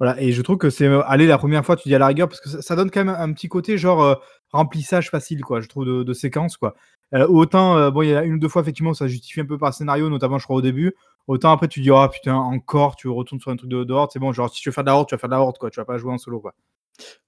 [0.00, 2.08] voilà et je trouve que c'est, heu, allez la 1re fois tu dis à la
[2.08, 4.16] rigueur parce que ça ça donne quand même un petit côté genre, heu,
[4.52, 6.74] remplissage facile quoi, je trouve de de séquences quoi.
[7.14, 9.46] Heu, autant, heu, bon il y a 1 ou 2 fois effectivement ça justifie un
[9.46, 10.94] peu par scénario, notamment je crois au début.
[11.28, 14.10] Autant après tu dis: «Oh putain encore tu retournes sur un truc de de horde,
[14.12, 15.40] c'est bon genre si tu veux faire de la horde, tu vas faire de la
[15.42, 16.54] horde quoi, tu vas pas jouer en solo quoi».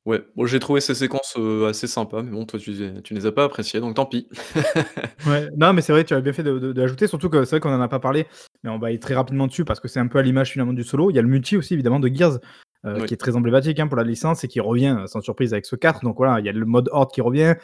[0.05, 3.19] Ouais, j'ai trouvé ces séquences, heu, assez sympas, mais bon toi tu les tu ne
[3.21, 4.29] les as pas appréciées donc tant pis.
[5.27, 7.45] Ouais, non mais c'est vrai, tu as bien fait de de de l'ajouter, surtout que
[7.45, 8.27] c'est vrai qu'on en a pas parlé,
[8.65, 10.73] mais on va aller très rapidement dessus parce que c'est un peu à l'image finalement
[10.73, 11.11] du solo.
[11.11, 12.39] Il y a le multi aussi évidemment de Gears,
[12.85, 13.07] heu, Oui.
[13.07, 15.77] qui est très emblématique, hein, pour la licence et qui revient, sans surprise avec ce
[15.77, 16.01] 4.
[16.03, 17.55] Donc voilà, il y a le mode horde qui revient,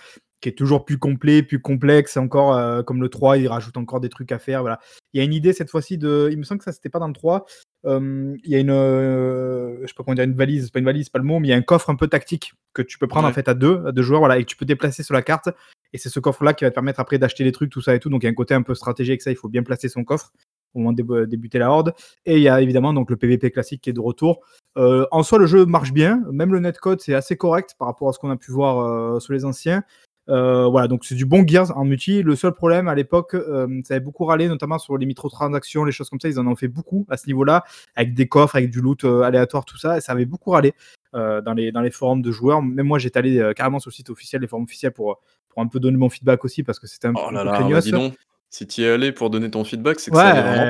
[0.40, 3.98] qui est toujours plus complet, plus complexe encore, heu, comme le 3, il rajoute encore
[4.00, 4.78] des trucs à faire, voilà.
[5.12, 7.00] Il y a une idée cette fois-ci de il me semble que ça c'était pas
[7.00, 7.46] dans le 3, hem,
[7.88, 10.84] il y a une, heu, je sais pas comment dire, une valise, c'est pas une
[10.84, 12.82] valise, c'est pas le mot, mais il y a un coffre un peu tactique que
[12.82, 14.66] tu peux prendre en fait à 2, à 2 joueurs, voilà et que tu peux
[14.66, 15.48] déplacer sur la carte
[15.92, 17.94] et c'est ce coffre là qui va te permettre après d'acheter les trucs tout ça
[17.94, 18.10] et tout.
[18.10, 19.88] Donc il y a un côté un peu stratégie avec ça, il faut bien placer
[19.88, 20.32] son coffre
[20.74, 21.94] au moment de déb débuter la horde
[22.26, 24.40] et il y a évidemment donc le PVP classique qui est de retour.
[24.76, 28.08] Heu, en soi le jeu marche bien, même le netcode c'est assez correct par rapport
[28.08, 28.80] à ce qu'on a pu voir,
[29.16, 29.82] heu, sur les anciens.
[30.28, 32.22] Heu, voilà donc c'est du bon Gears en multi.
[32.22, 35.92] Le seul problème à l'époque, hem, ça avait beaucoup râlé notamment sur les microtransactions, les
[35.92, 37.64] choses comme ça, ils en ont fait beaucoup à ce niveau-là,
[37.96, 40.74] avec des coffres, avec du loot, heu, aléatoire tout ça et ça avait beaucoup râlé,
[41.14, 42.60] dans les dans les forums de joueurs.
[42.62, 45.66] Même moi j'étais allé, carrément sur le site officiel, les forums officiels pour, pour un
[45.66, 47.80] peu donner mon feedback aussi parce que c'était un Oh là peu là, bah craignos.
[47.84, 48.14] dis donc,
[48.50, 50.66] si tu y es allé pour donner ton feedback, c'est que Ouais, ça allait vraiment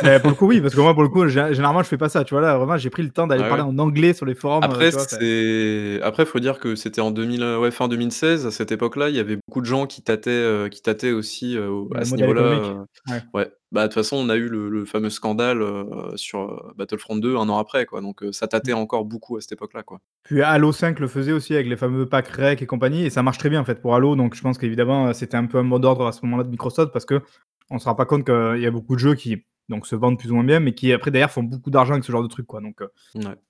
[0.00, 1.96] beh, pour le coup oui, parce que moi pour le coup gé généralement je fais
[1.96, 2.40] pas ça, tu vois?
[2.42, 3.62] Là vraiment j'ai pris le temps d'aller Ah parler ouais?
[3.62, 7.58] en anglais sur les forums, Après c'est après faut dire que c'était en 2000, heu,
[7.60, 10.68] ouais fin 2016, à cette époque-là, il y avait beaucoup de gens qui tâtaient, heu,
[10.70, 12.42] qui tâtaient aussi, au à ce niveau-là,
[12.82, 12.86] heu,
[13.34, 13.52] ouais.
[13.72, 17.16] Bah de toute façon on a eu le le fameux scandale, heu, sur, heu, Battlefront
[17.16, 18.48] 2 1 an après quoi, donc heu, ça Mmh.
[18.48, 20.00] tâtait encore beaucoup à cette époque-là, quoi.
[20.24, 23.22] Puis Halo 5 le faisait aussi avec les fameux packs rec et compagnie et ça
[23.22, 25.62] marche très bien en fait pour Halo, donc je pense qu'évidemment, c'était un peu un
[25.64, 28.66] mot d'ordre à ce moment-là de Microsoft parce qu'on se rend pas compte qu'il y
[28.66, 31.10] a beaucoup de jeux qui donc se vendent plus ou moins bien, mais qui après
[31.10, 32.82] derrière font beaucoup d'argent avec ce genre de trucs quoi, donc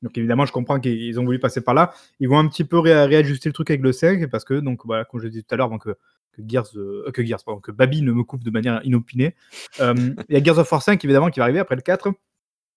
[0.03, 1.93] donc évidemment je comprends qu'ils ont voulu passer par là.
[2.21, 4.83] Ils vont un petit peu ré réajuster le truc avec le 5 parce que donc
[4.87, 5.79] voilà, comme je disais tout à l'heure avant
[6.33, 9.35] que Gears, heu, que Gears pardon, que Babi ne me coupe de manière inopinée.
[9.79, 12.09] Hem, il y a Gears of War 5 évidemment qui va arriver après le 4.
[12.09, 12.15] Il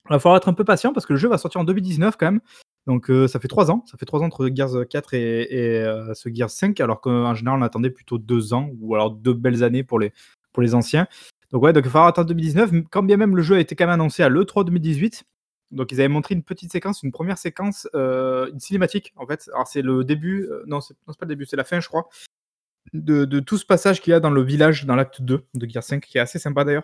[0.10, 2.28] va falloir être un peu patient parce que le jeu va sortir en 2019 quand
[2.28, 2.42] même,
[2.86, 6.52] donc ça fait 3 ans, ça fait 3 ans entre Gears 4 et ce Gears
[6.52, 10.00] 5 alors qu'en général on attendait plutôt 2 ans ou alors 2 belles années pour
[10.00, 10.14] les
[10.54, 11.08] pour les anciens.
[11.52, 13.60] Donc ouais, donc il va falloir attendre 2019, m quand bien même le jeu a
[13.60, 15.24] été quand même annoncé à l'E3 2018.
[15.72, 19.50] Donc ils avaient montré une petite séquence, une 1re séquence, une cinématique en fait.
[19.54, 22.08] Alors c'est le début, non c'est pas le début, c'est la fin je crois,
[22.94, 25.68] de de tout ce passage qu'il y a dans le village dans l'acte 2 de
[25.70, 26.84] Gears 5 qui est assez sympa d'ailleurs.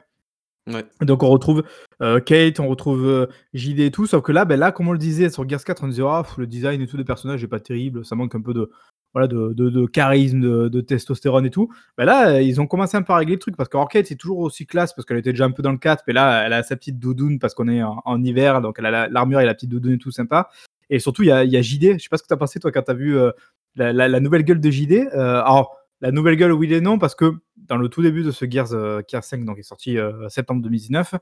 [0.67, 0.85] Ouais.
[1.01, 1.63] Donc on retrouve,
[2.03, 4.93] heu, Kate, on retrouve, heu, JD et tout, sauf que là, beh, là comme on
[4.93, 7.47] le disait sur Gears 4, on disait: «Ah le design et tout des personnages est
[7.47, 8.71] pas terrible, ça manque un peu de
[9.13, 11.69] voilà de de de charisme, de de testostérone et tout».
[11.97, 14.15] Bah là, ils ont commencé un peu à régler le truc parce qu'alors Kate c'est
[14.17, 16.53] toujours aussi classe parce qu'elle était déjà un peu dans le 4, mais là elle
[16.53, 19.41] a sa petite doudoune parce qu'on est en en hiver, donc elle a la l'armure
[19.41, 20.49] et la petite doudoune et tout sympa
[20.89, 22.37] et surtout il y a y a JD, je sais pas ce que tu as
[22.37, 23.33] pensé toi quand tu as vu, heu,
[23.75, 25.07] la la la nouvelle gueule de JD?
[25.13, 28.45] Alors la nouvelle gueule oui et non parce que dans le tout début de ce
[28.49, 31.15] Gears, heu, Gears 5 donc qui est sorti, heu, septembre 2019,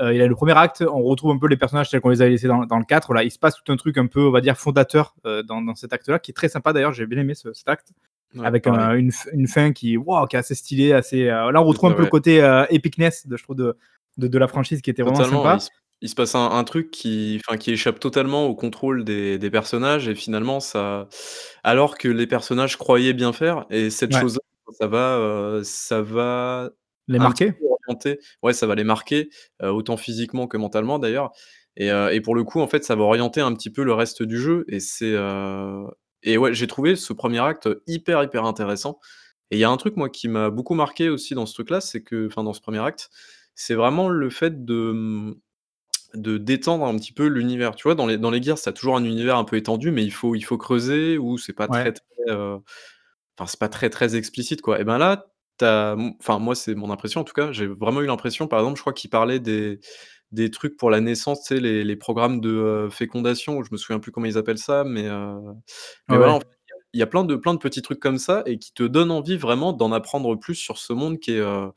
[0.00, 2.22] heu, il a le 1er acte, on retrouve un peu les personnages tels qu'on les
[2.22, 3.14] avait laissés dans dans le 4.
[3.14, 5.62] Là, il se passe tout un truc un peu, on va dire fondateur, heu, dans
[5.62, 7.92] dans cet acte-là qui est très sympa d'ailleurs, j'ai bien aimé ce cet acte
[8.36, 9.96] Ouais, avec un une fin qui
[10.30, 12.38] qui est assez stylée, assez, là on retrouve un peu le côté,
[12.70, 13.76] epicness de je trouve de
[14.18, 15.83] de de la franchise qui était vraiment Totalement, sympa.
[16.02, 19.50] Il se passe un un truc qui enfin qui échappe totalement au contrôle des des
[19.50, 21.08] personnages et finalement ça
[21.64, 24.24] alors que les personnages croyaient bien faire et cette Ouais.
[24.24, 24.40] chose-là,
[24.80, 26.70] ça va, heu, ça va
[27.08, 27.54] Les un petit marquer?
[27.58, 29.30] peu orienter ouais ça va les marquer,
[29.62, 31.32] heu, autant physiquement que mentalement d'ailleurs
[31.76, 33.92] et heu et pour le coup en fait ça va orienter un petit peu le
[33.94, 35.84] reste du jeu et c'est, heu
[36.22, 38.98] et ouais j'ai trouvé ce 1er acte hyper, hyper intéressant
[39.52, 41.80] et il y a un truc moi qui m'a beaucoup marqué aussi dans ce truc-là,
[41.80, 43.10] c'est que enfin dans ce 1er acte,
[43.54, 45.36] c'est vraiment le fait de, mmh,
[46.14, 47.74] de d'étendre un petit peu l'univers.
[47.76, 49.90] Tu vois dans les dans les Gears, tu as toujours un univers un peu étendu,
[49.90, 51.94] mais il faut il faut creuser ou c'est pas très, Ouais.
[51.94, 52.58] très, heu,
[53.38, 55.26] enfin c'est pas très, très explicite quoi et ben là,
[55.58, 58.48] tu as m enfin moi c'est mon impression en tout cas, j'ai vraiment eu l'impression
[58.48, 59.80] par exemple je crois qu'il parlait des
[60.32, 63.78] des trucs pour la naissance, tu sais les les programmes de, heu, fécondation, je me
[63.78, 65.36] souviens plus comment ils appellent ça, mais heu,
[66.10, 66.42] mais Ouais, voilà en ouais.
[66.42, 66.46] fait
[66.94, 69.10] il y a plein de plein de petits trucs comme ça et qui te donnent
[69.12, 71.70] envie vraiment d'en apprendre plus sur ce monde qui est, heu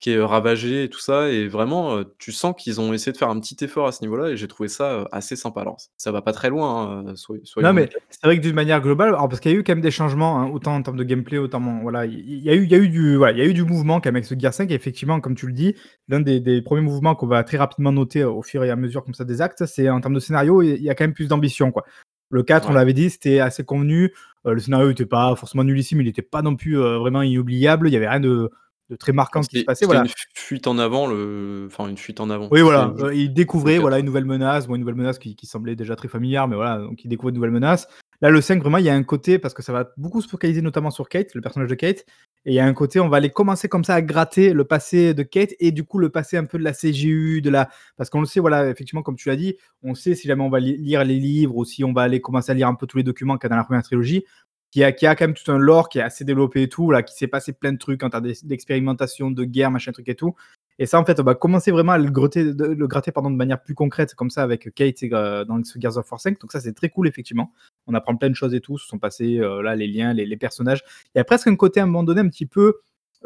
[0.00, 3.16] qui est ravagée et tout ça et vraiment, heu, tu sens qu'ils ont essayé de
[3.18, 5.60] faire un petit effort à ce niveau-là et j'ai trouvé ça, heu, assez sympa.
[5.62, 7.92] Alors ça va pas très loin, hein, soy soyons Non, mais honnêtes.
[8.10, 9.90] c'est vrai que d'une manière globale, alors parce qu'il y a eu quand même des
[9.90, 12.62] changements, hein, autant en termes de gameplay, autant bon, voilà, il il y a eu
[12.62, 14.26] il y a eu du voilà, il y a eu du mouvement quand même avec
[14.26, 15.74] ce Gears 5 et effectivement, comme tu le dis,
[16.08, 19.02] l'un des des 1 mouvements qu'on va très rapidement noter au fur et à mesure
[19.04, 21.26] comme ça des actes, c'est en termes de scénario, il y a quand même plus
[21.26, 21.84] d'ambition, quoi.
[22.30, 22.78] Le 4, on Ouais.
[22.78, 24.12] l'avait dit, c'était assez convenu,
[24.46, 27.88] heu, le scénario était pas forcément nullissime, il était pas non plus, heu, vraiment inoubliable,
[27.88, 28.50] il y avait rien de
[28.90, 30.02] de très marquant qui se passait, voilà.
[30.02, 32.48] une fu fuite en avant le enfin une fuite en avant.
[32.50, 35.36] Oui, voilà, heu, il découvrait, 4, voilà, une nouvelle menace, bon, une nouvelle menace qui
[35.36, 37.86] qui semblait déjà très familière, mais voilà, donc il découvre une nouvelle menace.
[38.20, 40.28] Là, le 5, vraiment, il y a un côté parce que ça va beaucoup se
[40.28, 42.04] focaliser notamment sur Kate, le personnage de Kate
[42.46, 44.64] et il y a un côté, on va aller commencer comme ça à gratter le
[44.64, 47.68] passé de Kate et du coup, le passé un peu de la CGU, de la
[47.96, 50.50] parce qu'on le sait, voilà, effectivement, comme tu l'as dit, on sait si jamais on
[50.50, 52.86] va li lire les livres ou si on va aller commencer à lire un peu
[52.86, 54.24] tous les documents qu'il y a dans la 1re trilogie,
[54.70, 56.62] qu'il y a qu'il y a quand même tout un lore qui est assez développé
[56.62, 59.70] et tout, là, qu'il s'est passé plein de trucs en termes d'ex d'expérimentation, de guerre,
[59.70, 60.34] machin truc et tout
[60.80, 63.30] et ça, en fait, on va commencer vraiment à le grotter de le gratter, pardon,
[63.30, 66.40] de manière plus concrète comme ça avec Kate heu, dans ce Gears of War 5,
[66.40, 67.52] donc ça, c'est très cool, effectivement.
[67.88, 70.36] On apprend plein de choses et tout sur son passé, heu, là, les liens, les
[70.36, 70.84] personnages.
[71.14, 72.74] Il y a presque un côté, à un moment donné, un petit peu,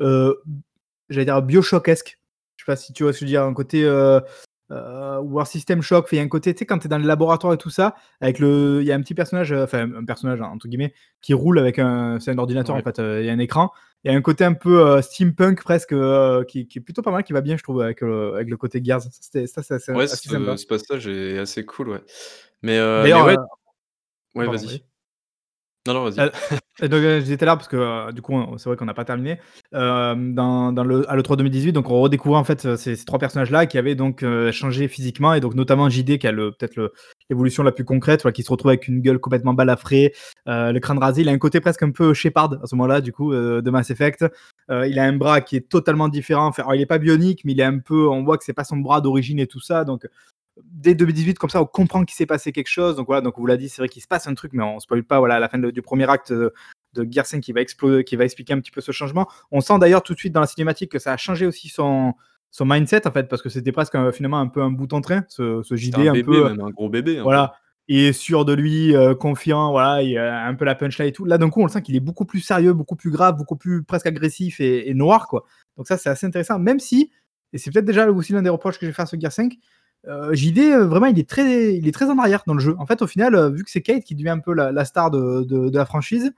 [0.00, 0.40] heu,
[1.10, 2.18] j'allais dire BioShock-esque.
[2.56, 3.42] Je sais pas si tu vois ce que je veux dire?
[3.44, 3.84] Un côté,
[4.72, 6.98] heu, War System Shock, il y a un côté, tu sais, quand tu es dans
[6.98, 9.88] le laboratoire et tout ça, avec le il y a un petit personnage, heu, enfin,
[9.94, 13.26] un personnage entre guillemets, qui roule avec un c'est un ordinateur, en fait, heu, il
[13.26, 13.70] y a un écran.
[14.04, 15.94] Il y a un côté un peu, heu, steampunk presque,
[16.48, 18.80] qui qui est plutôt pas mal, qui va bien, je trouve, avec, avec le côté
[18.82, 19.02] Gears.
[19.02, 22.00] Ça, ça, c'est assez Ouais, ce passage est assez cool, ouais.
[22.62, 23.36] Mais mais ouais
[24.34, 24.91] ouais, vas-y.
[25.86, 26.20] Non, non, vas-y.
[26.20, 26.30] Heu,
[26.88, 27.02] donc
[27.44, 27.76] l'heure parce que,
[28.08, 29.40] heu, du coup, c'est vrai qu'on n'a pas terminé.
[29.72, 33.18] Hem, dans dans le à l'E3 2018, donc on redécouvrait, en fait, ces ces 3
[33.18, 36.92] personnages-là qui avaient donc, changé physiquement et donc notamment JD qui a le peut-être
[37.30, 40.12] l'évolution la plus concrète, qui se retrouve avec une gueule complètement balafrée,
[40.48, 41.22] heu, le crâne rasé.
[41.22, 43.90] Il a un côté presque un peu Shepard à ce moment-là, du coup, de Mass
[43.90, 44.24] Effect.
[44.70, 47.60] Il a un bras qui est totalement différent, enfin, il est pas bionique, mais il
[47.60, 50.06] est un peu on voit que c'est pas son bras d'origine et tout ça, donc
[50.64, 53.40] dès 2018 comme ça, on comprend qu'il s'est passé quelque chose, donc voilà, donc on
[53.40, 55.36] vous l'a dit, c'est vrai qu'il se passe un truc, mais on spoil pas, voilà,
[55.36, 58.24] à la fin de du 1er acte, de Gears 5 qui va explo qui va
[58.24, 59.28] expliquer un petit peu ce changement.
[59.50, 62.14] On sent d'ailleurs tout de suite dans la cinématique que ça a changé aussi son
[62.50, 65.24] son mindset, en fait, parce que c'était presque finalement un peu un bout en train,
[65.28, 67.22] ce ce JD un un bébé peu, même, un gros bébé, un peu.
[67.22, 67.54] voilà,
[67.88, 71.06] il est sûr de lui, heu, confiant, voilà, il a un peu la punch là
[71.06, 71.24] et tout.
[71.24, 73.56] Là, d'un coup, on le sent qu'il est beaucoup plus sérieux, beaucoup plus grave, beaucoup
[73.56, 75.44] plus presque agressif et et noir, quoi.
[75.78, 77.10] Donc ça, c'est assez intéressant, même si
[77.54, 79.54] et c'est peut-être déjà aussi l'un des reproches que je vais faire sur Gears 5,
[80.08, 82.74] heu, JD, heu, vraiment, il est très il est très en arrière dans le jeu.
[82.78, 84.84] En fait, au final, heu, vu que c'est Kate qui devient un peu la la
[84.84, 86.32] star de de de la franchise,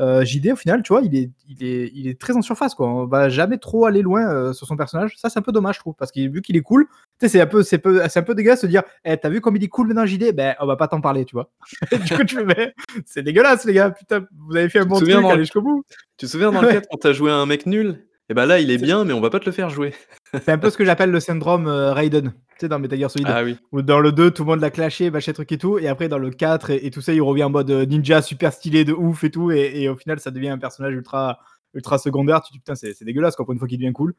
[0.00, 2.74] heu, JD, au final, tu vois, il est il est il est très en surface,
[2.74, 2.88] quoi.
[2.88, 5.14] On va jamais trop aller loin, sur son personnage.
[5.18, 7.28] Ça, c'est un peu dommage, je trouve, parce qu'il vu qu'il est cool, tu sais,
[7.30, 9.40] c'est un peu c'est peu un peu dégueulasse de se dire: «Eh, tu as vu
[9.40, 10.32] comme il est cool maintenant JD?
[10.34, 11.50] Beh, on va pas t'en parler», tu vois?
[12.10, 12.74] Du coup, tu fais: «Mais
[13.06, 15.84] c'est dégueulasse les gars, putain, vous avez fait un bon truc, dans allez jusqu'au bout».
[16.18, 16.72] tu te souviens dans le Ouais.
[16.74, 18.06] 4 quand tu as joué à un mec nul?
[18.28, 19.94] Et bah là, il est bien, mais on va pas te le faire jouer.
[20.44, 23.10] c'est un peu ce que j'appelle le syndrome, heu, Raiden, tu sais, dans Metal Gear
[23.10, 23.56] Solid, Ah oui.
[23.70, 26.08] où dans le 2, tout le monde l'a clashé, machin truc et tout et après
[26.08, 28.84] dans le 4 et et tout ça, il revient en mode, heu, ninja super stylé
[28.84, 31.38] de ouf et tout et et au final, ça devient un personnage ultra
[31.74, 32.40] ultra secondaire.
[32.42, 34.14] Tu te dis: «Putain, c'est dégueulasse, quoi, pour une fois qu'il devient cool».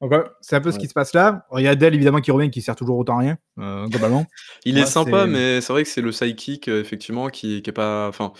[0.00, 1.46] Donc ouais, c'est un peu ce qui se passe là.
[1.56, 4.26] Il y a Dell évidemment qui revient, qui sert toujours autant à rien, heu, globalement.
[4.66, 8.08] Il est sympa, mais c'est vrai que c'est le sidekick, effectivement, qui qui est pas
[8.08, 8.32] enfin,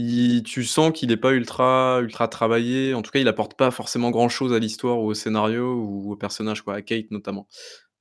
[0.00, 2.94] il tu sens qu'il est pas ultra ultra travaillé.
[2.94, 6.12] En tout cas, il apporte pas forcément grand chose à l'histoire ou au scénario ou
[6.12, 7.46] au personnage, quoi, à Kate notamment.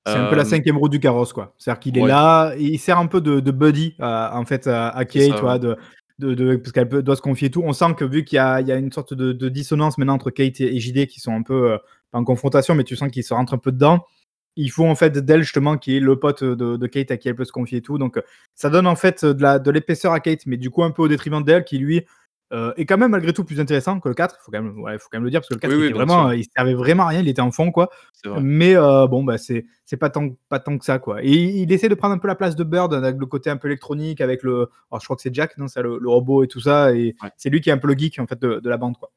[0.08, 1.54] C'est un peu la Hem 5e roue du carrosse, quoi.
[1.58, 2.08] C'est-à-dire qu'il est Ouais.
[2.08, 5.06] là et il sert un peu de de buddy à en fait, à à C'est
[5.08, 5.42] Kate, tu ça, ouais.
[5.42, 5.60] vois?
[5.60, 5.78] De
[6.20, 7.62] de de parce qu'elle peut doit se confier et tout.
[7.66, 9.98] On sent que vu qu'il y a il y a une sorte de de dissonance
[9.98, 11.78] maintenant entre Kate et et JD qui sont un peu,
[12.12, 14.00] pas en confrontation, mais tu sens qu'ils se rentrent un peu dedans.
[14.58, 17.30] Il faut en fait Dell justement qui est le pote, de de Kate à qui
[17.30, 18.24] elle peut se confier et tout, donc heu,
[18.56, 21.42] ça donne en fait, de l'épaisseur à Kate, mais du coup un peu au détriment
[21.42, 22.04] de Dell qui lui,
[22.54, 24.36] heu, est quand même malgré tout plus intéressant que le 4.
[24.40, 25.80] Il faut quand même ouais, faut quand même le dire parce que le Oui, 4
[25.80, 27.90] il oui, vraiment, il servait vraiment à rien, il était en fond, quoi.
[28.34, 31.58] Mais heu, bon, bah, c'est c'est pas tant pas tant que ça, quoi et il
[31.62, 33.68] il essaie de prendre un peu la place de Bird avec le côté un peu
[33.68, 35.68] électronique, avec le alors je crois que c'est Jack, non?
[35.68, 37.32] C'est le le robot et tout ça et Ouais.
[37.38, 39.12] c'est lui qui est un peu le geek en fait de de la bande, quoi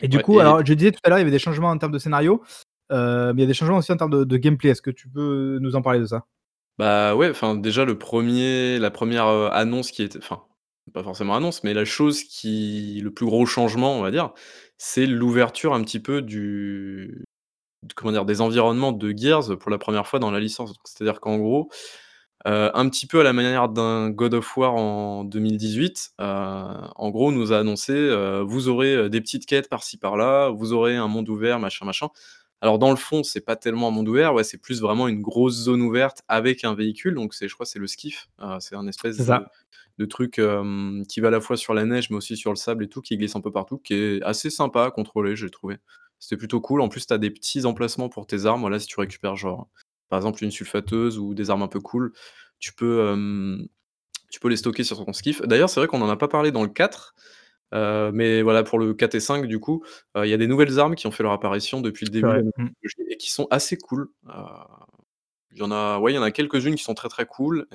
[0.00, 1.38] et du Ouais coup, et alors je disais tout à l'heure, il y avait des
[1.40, 2.42] changements en termes de scénario,
[2.90, 4.70] mais il y a des changements aussi en termes de gameplay.
[4.70, 6.24] Est-ce que tu peux nous en parler de ça?
[6.78, 10.42] Bah, ouais, enfin, déjà le 1er la 1re, heu, annonce qui était enfin,
[10.92, 14.32] pas forcément annonce, mais la chose qui le plus gros changement, on va dire,
[14.76, 17.22] c'est l'ouverture un petit peu du
[17.96, 18.24] comment dire?
[18.26, 20.74] Des environnements de Gears pour la 1re fois dans la licence.
[20.84, 21.70] C'est-à-dire qu'en gros,
[22.46, 27.10] heu, un petit peu à la manière d'un God of War en 2018, heu, en
[27.10, 27.94] gros, on nous a annoncé,
[28.46, 32.08] «Vous aurez, des petites quêtes par-ci par-là, vous aurez un monde ouvert, machin, machin».
[32.64, 35.20] Alors dans le fond, c'est pas tellement un monde ouvert, ouais, c'est plus vraiment une
[35.20, 38.74] grosse zone ouverte avec un véhicule, donc c'est je crois c'est le Skiff, heu, c'est
[38.74, 39.50] un espèce de ça.
[39.98, 42.56] de truc, hem, qui va à la fois sur la neige, mais aussi sur le
[42.56, 45.50] sable et tout, qui glisse un peu partout, qui est assez sympa à contrôler, j'ai
[45.50, 45.76] trouvé.
[46.18, 46.80] C'était plutôt cool.
[46.80, 48.62] En plus, tu as des petits emplacements pour tes armes.
[48.62, 49.68] Voilà, si tu récupères genre,
[50.08, 52.14] par exemple, une sulfateuse ou des armes un peu cool,
[52.60, 53.68] tu peux, hem,
[54.30, 55.42] tu peux les stocker sur ton skiff.
[55.42, 57.14] D'ailleurs, c'est vrai qu'on en a pas parlé dans le 4,
[57.74, 59.82] heu, mais voilà, pour le 4 et 5 du coup,
[60.16, 62.40] heu, il y a des nouvelles armes qui ont fait leur apparition depuis le début
[62.56, 62.68] Mmh.
[63.10, 64.08] et qui sont assez cool.
[64.28, 64.32] Heu,
[65.52, 67.66] il y en a ouais, il y en a quelques-unes qui sont très, très cool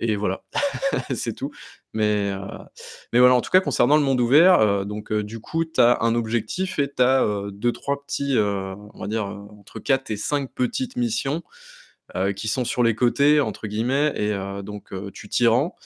[0.00, 0.44] et voilà,
[1.14, 1.50] c'est tout.
[1.92, 2.32] Mais
[3.12, 6.14] mais voilà, en tout cas, concernant le monde ouvert, donc du coup, tu as un
[6.14, 10.96] objectif et tu as, heu, 2-3 petits, on va dire, entre 4 et 5 petites
[10.96, 11.42] missions,
[12.36, 15.76] qui sont «sur les côtés» entre guillemets et donc tu t'y rends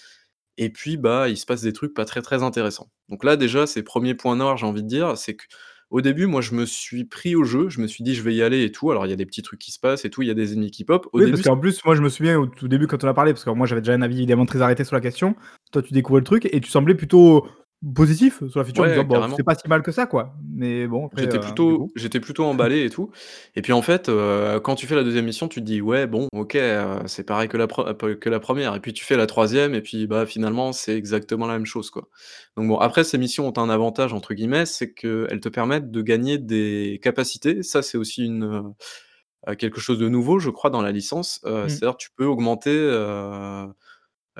[0.58, 2.90] et puis, bah, il se passe des trucs pas très, très intéressants.
[3.08, 6.40] Donc là, déjà, c'est 1er point noir, j'ai envie de dire, c'est qu'au début, moi,
[6.40, 8.72] je me suis pris au jeu, je me suis dit: «Je vais y aller et
[8.72, 8.90] tout».
[8.90, 10.34] Alors il y a des petits trucs qui se passent et tout, il y a
[10.34, 11.06] des ennemis qui pop.
[11.12, 13.14] Au Oui, parce qu'en plus, moi, je me souviens au tout début quand on a
[13.14, 15.36] parlé, parce que moi, j'avais déjà un avis évidemment très arrêté sur la question.
[15.72, 17.46] Toi, tu découvrais le truc et tu semblais plutôt
[17.94, 19.36] positif sur la feature en disant: Ouais, «Bon, carrément.
[19.36, 20.34] c'est pas si mal que ça, quoi».
[20.54, 23.10] Mais bon, J'étais du plutôt j'étais plutôt emballé et tout
[23.56, 26.06] et puis, en fait, heu, quand tu fais la 2e mission, tu te dis: «Ouais,
[26.06, 29.26] bon, OK, heu, c'est pareil que la que la 1re» et puis tu fais la
[29.26, 32.08] 3e et puis, bah, finalement, c'est exactement la même chose, quoi.
[32.56, 36.02] Donc bon, après ces missions ont un «avantage» entre guillemets, c'est qu'elles te permettent de
[36.02, 37.62] gagner des capacités.
[37.62, 38.74] Ça, c'est aussi une,
[39.58, 41.40] quelque chose de nouveau, je crois, dans la licence.
[41.44, 41.68] Mmh.
[41.68, 42.70] c'est-à-dire tu peux augmenter,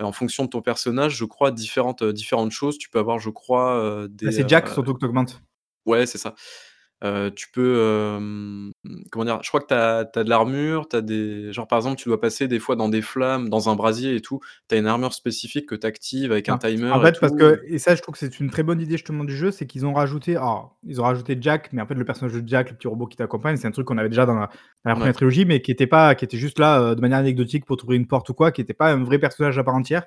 [0.01, 2.79] en fonction de ton personnage, je crois, différentes, heu, différentes choses.
[2.79, 5.43] Tu peux avoir, je crois, heu, Bah, des, c'est heu Jack surtout que tu augmentes.
[5.87, 6.35] Ouais, c'est ça.
[7.35, 8.21] Tu peux,
[9.11, 9.41] comment dire?
[9.43, 12.21] Je crois que tu as de l'armure, tu as des genre, par exemple, tu dois
[12.21, 14.39] passer des fois dans des flammes, dans un brasier et tout.
[14.69, 17.21] Tu as une armure spécifique que tu actives avec un Ah, en timer et fait,
[17.21, 19.51] parce que et ça, je trouve que c'est une très bonne idée justement du jeu,
[19.51, 22.47] c'est qu'ils ont rajouté alors, ils ont rajouté Jack, mais en fait, le personnage de
[22.49, 24.47] Jack, le petit robot qui t'accompagne, c'est un truc qu'on avait déjà dans la
[24.85, 25.13] dans la 1re Ouais.
[25.13, 28.07] trilogie, mais qui était pas qui était juste là, de manière anecdotique pour t'ouvrir une
[28.07, 30.05] porte ou quoi, qui était pas un vrai personnage à part entière.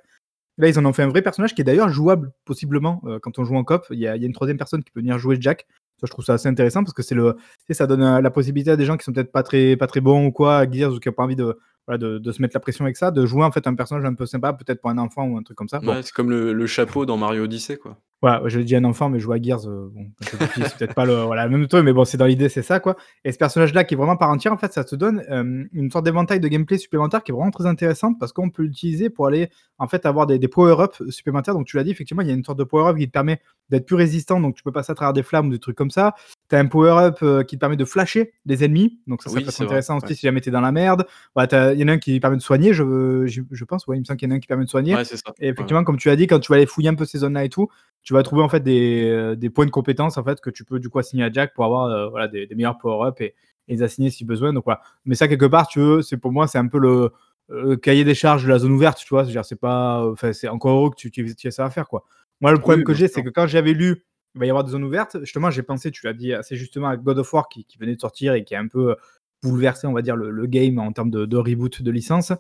[0.58, 3.43] Là, ils en ont fait un vrai personnage qui est d'ailleurs jouable, possiblement, quand on
[3.43, 3.84] joue en coop.
[3.91, 5.67] Il y a il y a une 3e personne qui peut venir jouer Jack.
[5.99, 7.36] Ça, je trouve ça assez intéressant parce que c'est le
[7.71, 10.01] ça donne, heu, la possibilité à des gens qui sont peut-être pas très pas très
[10.01, 12.41] bons ou quoi à Gears ou qui ont pas envie de, voilà, de de se
[12.41, 14.81] mettre la pression avec ça, de jouer en fait un personnage un peu sympa, peut-être
[14.81, 15.79] pour un enfant ou un truc comme ça.
[15.79, 17.97] Bon Ouais, c'est comme le le chapeau dans Mario Odyssey, quoi.
[18.21, 21.06] Voilà, j'avais dit un enfant, mais jouer à Gears, heu, bon, petit, c'est peut-être pas
[21.06, 23.38] le voilà, le même truc, mais bon, c'est dans l'idée, c'est ça, quoi et ce
[23.38, 26.06] personnage-là qui est vraiment à part entière, en fait, ça te donne, hem, une sorte
[26.06, 29.49] d'éventail de gameplay supplémentaire qui est vraiment très intéressante parce qu'on peut l'utiliser pour aller,
[29.78, 31.54] en fait, avoir des des power-up supplémentaires.
[31.54, 33.41] Donc tu l'as dit, effectivement, il y a une sorte de power-up qui te permet
[33.69, 35.89] d'être plus résistant, donc tu peux passer à travers des flammes ou des trucs comme
[35.91, 36.13] ça.
[36.49, 39.36] Tu as un power-up, heu, qui te permet de flasher des ennemis, donc ça, ça
[39.36, 40.04] Oui, peut être c'est vrai, intéressant ouais.
[40.06, 41.06] aussi si jamais tu es dans la merde.
[41.36, 43.97] As il y en a un qui permet de soigner, je je je pense, ouais,
[43.97, 45.34] il me semble qu'il y en a un qui permet de soigner Ouais, c'est ça.
[45.39, 45.51] et ouais.
[45.51, 47.49] effectivement, comme tu l'as dit, quand tu vas aller fouiller un peu ces zones-là et
[47.49, 47.67] tout,
[48.05, 50.63] tu vas trouver, en fait, des, heu, des points de compétences, en fait, que tu
[50.65, 53.35] peux, du coup, assigner à Jack pour avoir, heu, voilà, des des meilleurs power-up et
[53.67, 54.81] et les assigner si besoin, donc voilà.
[55.05, 57.11] Mais ça, quelque part, tu veux, c'est pour moi, c'est un peu le,
[57.51, 59.25] heu, cahier des charges de la zone ouverte, tu vois?
[59.43, 62.05] C'est pas, enfin, c'est encore heureux que tu tu tu aies ça à faire, quoi.
[62.41, 64.63] Moi, le problème Oui, que j'ai, c'est que quand j'avais lu, il va y avoir
[64.65, 67.49] des zones ouvertes, justement, j'ai pensé, tu l'as dit assez justement, à God of War
[67.49, 68.95] qui qui venait de sortir et qui a un peu,
[69.43, 72.33] bouleversé, on va dire, le le game en termes de de reboot de licence.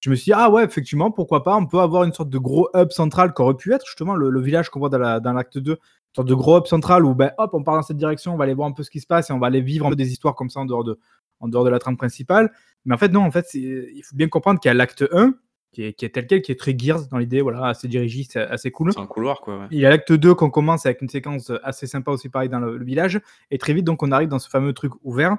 [0.00, 1.56] Je me suis dit: «Ah ouais, effectivement, pourquoi pas?
[1.56, 4.40] On peut avoir une sorte de gros hub central» qu'aurait pu être justement le le
[4.40, 5.72] village qu'on voit dans la dans l'acte 2.
[5.72, 5.78] Une
[6.16, 8.44] sorte de gros hub central où, ben, hop, on part dans cette direction, on va
[8.44, 9.96] aller voir un peu ce qui se passe et on va aller vivre un peu
[9.96, 10.98] des histoires comme ça en dehors de
[11.40, 12.50] en dehors de la trame principale.
[12.84, 15.04] Mais en fait, non, en fait, c'est il faut bien comprendre qu'il y a l'acte
[15.12, 15.34] 1
[15.72, 18.36] qui est qui est tel quel, qui est très Gears dans l'idée, voilà, assez dirigiste,
[18.36, 18.92] assez cool.
[18.92, 19.66] C'est un couloir, quoi, ouais.
[19.70, 22.58] Il y a l'acte 2 qu'on commence avec une séquence, assez sympa aussi, pareil, dans
[22.58, 23.20] le le village
[23.52, 25.36] et très vite, donc on arrive dans ce fameux truc ouvert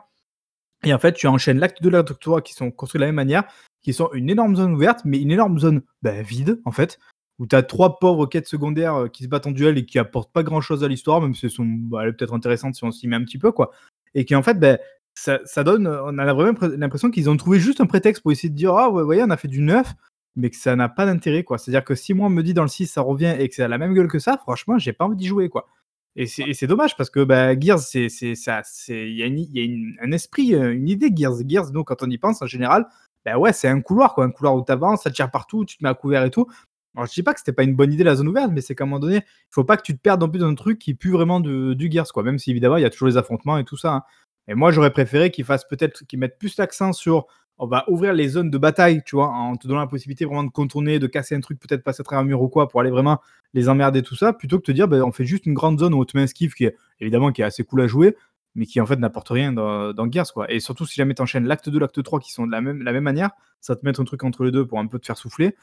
[0.85, 3.07] et en fait, tu enchaînes l'acte 2 et l'acte 3 qui sont construits de la
[3.07, 3.43] même manière,
[3.83, 6.99] qui sont une énorme zone ouverte, mais une énorme zone, bah, vide, en fait,
[7.39, 9.99] où tu as 3 pauvres quêtes secondaires, heu, qui se battent en duel et qui
[9.99, 13.07] apportent pas grand-chose à l'histoire, même si elles sont, bah, peut-être intéressante si on s'y
[13.07, 13.71] met un petit peu, quoi
[14.13, 14.77] et qui, en fait, beh,
[15.15, 18.31] ça donne, heu, on a la vraiment l'impression qu'ils ont trouvé juste un prétexte pour
[18.31, 19.93] essayer de dire: «Ah vous voyez, on a fait du neuf»,
[20.35, 21.57] mais que ça n'a pas d'intérêt, quoi.
[21.57, 23.65] C'est-à-dire que si moi, on me dit dans le 6, ça revient et que ça
[23.65, 25.67] a la même gueule que ça, franchement, j'ai pas envie d'y jouer, quoi
[26.15, 29.39] et c'est dommage parce que, bah, Gears, c'est c'est ça c'est il y a une
[29.39, 31.35] il y a une un esprit, heu, une idée Gears.
[31.47, 32.85] Gears, nous, quand on y pense, en général,
[33.25, 35.77] bah, ouais, c'est un couloir, quoi, un couloir où tu avances, ça tire partout, tu
[35.77, 36.47] te mets à couvert et tout.
[36.95, 38.75] Alors je dis pas que c'était pas une bonne idée la zone ouverte, mais c'est
[38.75, 40.55] qu'à un moment donné, il faut pas que tu te perdes non plus dans un
[40.55, 43.07] truc qui pue vraiment de du Gears, quoi, même si évidemment, il y a toujours
[43.07, 44.03] les affrontements et tout ça, hein
[44.47, 48.13] et moi, j'aurais préféré qu'ils fassent peut-être qu'ils mettent plus l'accent sur, on va ouvrir
[48.13, 49.29] les zones de bataille, tu vois?
[49.29, 52.03] En te donnant la possibilité vraiment de contourner, de casser un truc, peut-être passer à
[52.03, 53.19] travers un mur ou quoi, pour aller vraiment
[53.53, 55.79] les emmerder, tout ça, plutôt que de te dire: «Beh, on fait juste une grande
[55.79, 57.87] zone où on te met un skiff qui est évidemment, qui est assez cool à
[57.87, 58.15] jouer,
[58.55, 61.21] mais qui, en fait, n'apporte rien dans dans Gears, quoi» et surtout si jamais tu
[61.21, 63.31] enchaînes l'acte 2, l'acte 3 qui sont de la même la même manière,
[63.61, 65.55] ça va te mettre un truc entre les 2 pour un peu te faire souffler.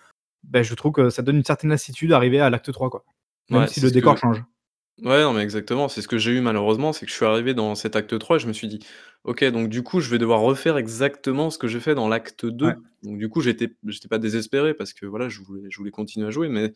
[0.44, 3.04] Beh, je trouve que ça donne une certaine lassitude arrivé à l'acte 3, quoi,
[3.50, 4.44] même Ouais, si le décor que change.
[5.02, 7.54] Ouais, non, mais exactement, c'est ce que j'ai eu malheureusement, c'est que je suis arrivé
[7.54, 8.78] dans cet acte 3 et je me suis dit:
[9.24, 12.46] «OK, donc du coup, je vais devoir refaire exactement ce que j'ai fait dans l'acte
[12.62, 12.74] Ouais.
[12.74, 12.82] 2».
[13.02, 16.26] Donc du coup, j'étais j'étais pas désespéré parce que, voilà, je voulais je voulais continuer
[16.26, 16.72] à jouer, mais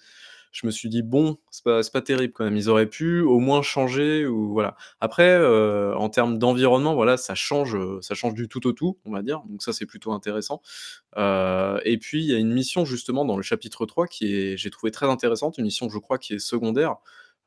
[0.53, 2.57] je me suis dit: «Bon, c'est pas c'est pas terrible quand même».
[2.57, 4.77] Ils auraient pu au moins changer ou voilà.
[5.01, 8.99] Après, heu, en termes d'environnement, voilà, ça change, heu, ça change du tout au tout,
[9.07, 10.63] on va dire, donc ça, c'est plutôt intéressant.
[11.19, 14.57] Heu et puis il y a une mission justement dans le chapitre 3 qui est
[14.57, 16.97] j'ai trouvé très intéressante, une mission je crois qui est secondaire.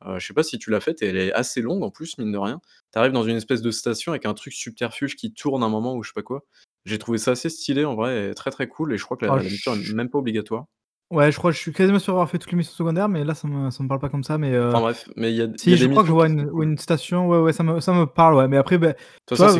[0.06, 2.32] Heu, je sais pas si tu l'as faite elle est assez longue en plus, mine
[2.32, 2.60] de rien.
[2.94, 5.96] Tu arrives dans une espèce de station avec un truc subterfuge qui tourne un moment
[5.96, 6.46] ou je sais pas quoi.
[6.86, 9.26] J'ai trouvé ça assez stylé en vrai et très, très cool et je crois que
[9.26, 10.66] la Ah la mission est même pas obligatoire.
[11.12, 13.36] Ouais, je crois je suis quasiment sûr d'avoir fait toutes les missions secondaires, mais là
[13.36, 15.42] ça me ça me parle pas comme ça, mais heu, Enfin bref, mais il y
[15.42, 17.54] a il y si a je des crois que je vois une station, ouais, ouais,
[17.54, 18.80] ça me ça me parle, ouais, mais après,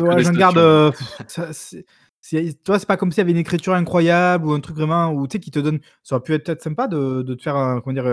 [0.00, 0.58] voilà, des j'en garde,
[1.28, 1.52] ça
[2.28, 5.26] c'est c'est pas comme s'il y avait une écriture incroyable ou un truc vraiment où
[5.28, 7.56] tu sais, qui te donne ça aurait pu être peut-être sympa de de te faire
[7.56, 8.04] un comment dire?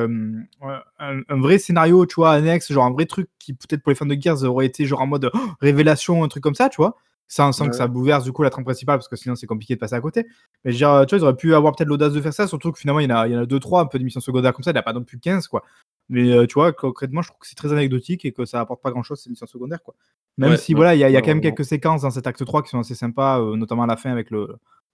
[0.62, 3.90] Ouais, un un vrai scénario, tu vois, annexe, genre un vrai truc qui peut-être pour
[3.92, 6.78] les fans de Gears aurait été genre en mode révélation, un truc comme ça, tu
[6.78, 6.96] vois?
[7.28, 9.76] Sans sans que ça bouleverse du coup la trame principale parce que sinon c'est compliqué
[9.76, 10.28] de passer à côté.
[10.66, 12.80] Mais dire, tu vois, ils auraient pu avoir peut-être l'audace de faire ça, surtout que
[12.80, 14.54] finalement il y en a il y en a 2-3 un peu de missions secondaires
[14.54, 15.64] comme ça, il y en a pas non plus 15 quoi.
[16.10, 18.82] Mais heu, tu vois, concrètement, je trouve que c'est très anecdotique et que ça apporte
[18.82, 19.96] pas grand-chose ces missions secondaires, quoi.
[20.38, 22.12] Même Ouais, si voilà, il y a il y a quand même quelques séquences dans
[22.12, 24.48] cet acte 3 qui sont assez sympas, heu, notamment à la fin avec le,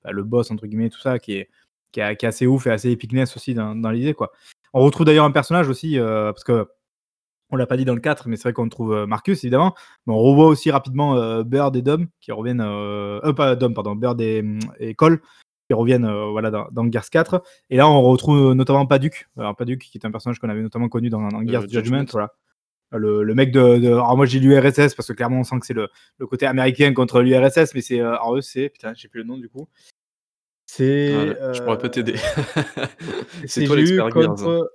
[0.03, 1.49] bah, «le boss» entre guillemets, tout ça, qui est
[1.91, 4.32] qui est qui est assez ouf et assez epicness aussi dans dans l'idée, quoi.
[4.74, 6.05] On retrouve d'ailleurs un personnage aussi, heu,
[6.36, 6.66] parce qu'on
[7.55, 9.74] l'a pas dit dans le 4, mais c'est vrai qu'on trouve, Marcus évidemment,
[10.07, 12.64] mais on revoit aussi rapidement, Bird et Dom qui reviennent,
[13.36, 14.43] pas Dom pardon, Bird et
[14.80, 15.22] et Cole
[15.70, 19.30] qui reviennent, heu, voilà dans dans Gears 4 et là on retrouve notamment Paduk.
[19.38, 22.05] Alors Paduk qui est un personnage qu'on avait notamment connu dans dans Gears Judgment, Judgment?
[22.11, 22.34] voilà.
[22.91, 25.67] Le le mec de de alors moi j'ai l'URSS parce que clairement on sent que
[25.67, 29.20] c'est le le côté américain contre l'URSS, mais c'est, alors eux c'est putain, j'ai plus
[29.22, 29.67] le nom du coup.
[29.70, 29.91] Ah
[30.65, 32.15] C'est, là, je pourrais pas t'aider.
[33.45, 34.72] C'est toi l'expert contre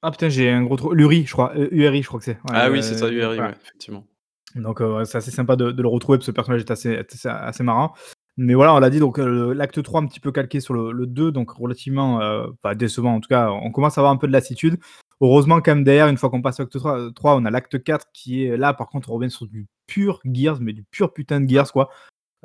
[0.00, 2.36] ah putain, j'ai un gros trou, l'URI je crois, URI je crois que c'est.
[2.36, 3.48] Ouais, Ah oui, c'est ça, URI, voilà.
[3.48, 4.06] ouais, effectivement.
[4.54, 7.28] Donc c'est assez sympa de de le retrouver parce que ce personnage est assez assez
[7.28, 7.92] assez marrant.
[8.40, 10.92] Mais voilà, on l'a dit donc heu, l'acte 3 un petit peu calqué sur le
[10.92, 12.20] le 2 donc relativement,
[12.62, 14.78] pas décevant en tout cas, on commence à avoir un peu de lassitude.
[15.20, 17.50] Heureusement quand même derrière, une fois qu'on passe à l'acte 3 heu, 3, on a
[17.50, 20.84] l'acte 4 qui est là par contre on revient sur du pur Gears, mais du
[20.84, 21.48] pur putain de.
[21.48, 21.90] Gears quoi.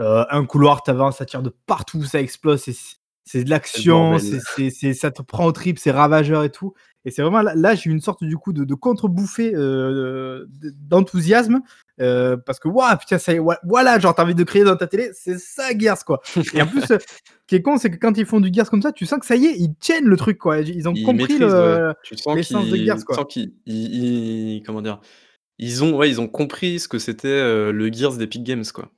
[0.01, 2.65] Heu, un couloir, tu avances, ça tire de partout, ça explose,
[3.25, 6.73] c'est de l'action, ça te prend aux tripes, c'est ravageur et tout
[7.05, 9.53] et c'est vraiment là là j'ai eu une sorte du coup de de contre bouffée,
[9.55, 11.61] heu, d d'enthousiasme,
[12.01, 14.43] heu, parce que waouh, putain ça y est, voi voilà, genre tu as envie de
[14.43, 16.21] crier dans ta télé: «C'est ça Gears quoi»
[16.53, 18.69] et en plus, heu, ce qui est con, c'est que quand ils font du Gears
[18.69, 20.59] comme ça, tu sens que ça y est, ils tiennent le truc quoi.
[20.61, 21.93] Ils ont Ils compris le
[22.33, 23.15] l'essence de Gears tu quoi.
[23.15, 24.99] sens qu'ils ils ils comment dire?
[25.59, 28.91] Ils ont ouais, ils ont compris ce que c'était, le Gears d'Epic Games, quoi.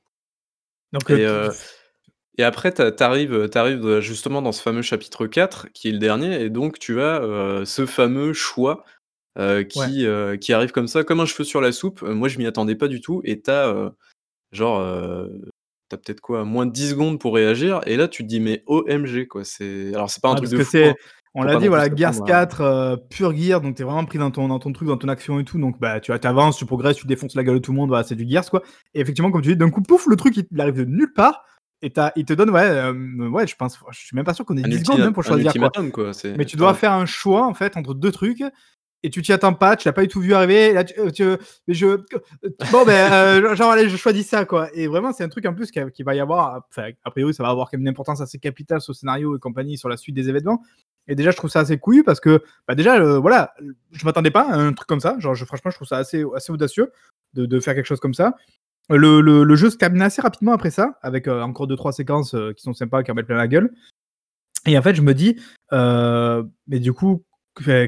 [0.93, 1.55] Donc Et heu
[2.37, 6.49] et après tu arrives, justement dans ce fameux chapitre 4 qui est le dernier et
[6.49, 8.83] donc tu as, heu, ce fameux choix,
[9.75, 9.95] Ouais.
[9.95, 12.01] qui, heu, qui arrive comme ça, comme un cheveu sur la soupe.
[12.03, 13.91] Moi je m'y attendais pas du tout et tu as, heu,
[14.53, 15.31] genre, heu,
[15.89, 16.45] tu as peut-être quoi?
[16.45, 19.93] Moins de 10 secondes pour réagir et là tu te dis: «Mais OMG quoi!» c'est
[19.95, 20.95] alors c'est pas un Ouais, truc parce de que fou, hein.
[20.95, 20.97] c'est
[21.35, 23.61] on Faut l'a pas dit non plus voilà, Gears s'attendre à 4, heu, pur Gears,
[23.61, 25.59] donc tu es vraiment pris dans ton dans ton truc, dans ton action et tout,
[25.59, 27.77] donc bah, tu vois, tu avances, tu progresses, tu défonces la gueule de tout le
[27.77, 28.63] monde, voilà, c'est du Gears quoi
[28.95, 31.43] et effectivement, comme tu dis, d'un coup, pouf, le truc il arrive de nulle part
[31.85, 34.57] et il te donne ouais, hem, ouais, je pense, je suis même pas sûr qu'on
[34.57, 35.71] ait Un 10 secondes même pour choisir quoi.
[35.91, 38.43] quoi, Mais tu dois faire un choix en fait entre 2 trucs
[39.03, 41.23] et tu t'y attends pas, tu l'as pas du tout vu arriver là tu, tu
[41.67, 41.97] mais je
[42.71, 45.69] bon ben, genre allez, je choisis ça quoi et vraiment c'est un truc en plus
[45.69, 48.19] qui qui va y avoir, enfin, a priori ça va avoir quand même une importance
[48.19, 50.63] assez capitale sur le scénario et compagnie, sur la suite des événements
[51.07, 53.53] et déjà je trouve ça assez couillu parce que, bah, déjà, heu, voilà,
[53.91, 56.23] je m'attendais pas à un truc comme ça, genre je franchement je trouve ça assez
[56.35, 56.91] assez audacieux
[57.33, 58.35] de de faire quelque chose comme ça.
[58.89, 62.63] Le jeu se termine assez rapidement après ça avec, heu, encore 2-3 séquences, heu, qui
[62.63, 63.71] sont sympas, qui en mettent plein la gueule
[64.67, 65.39] et en fait je me dis,
[65.73, 67.23] heu, mais du coup,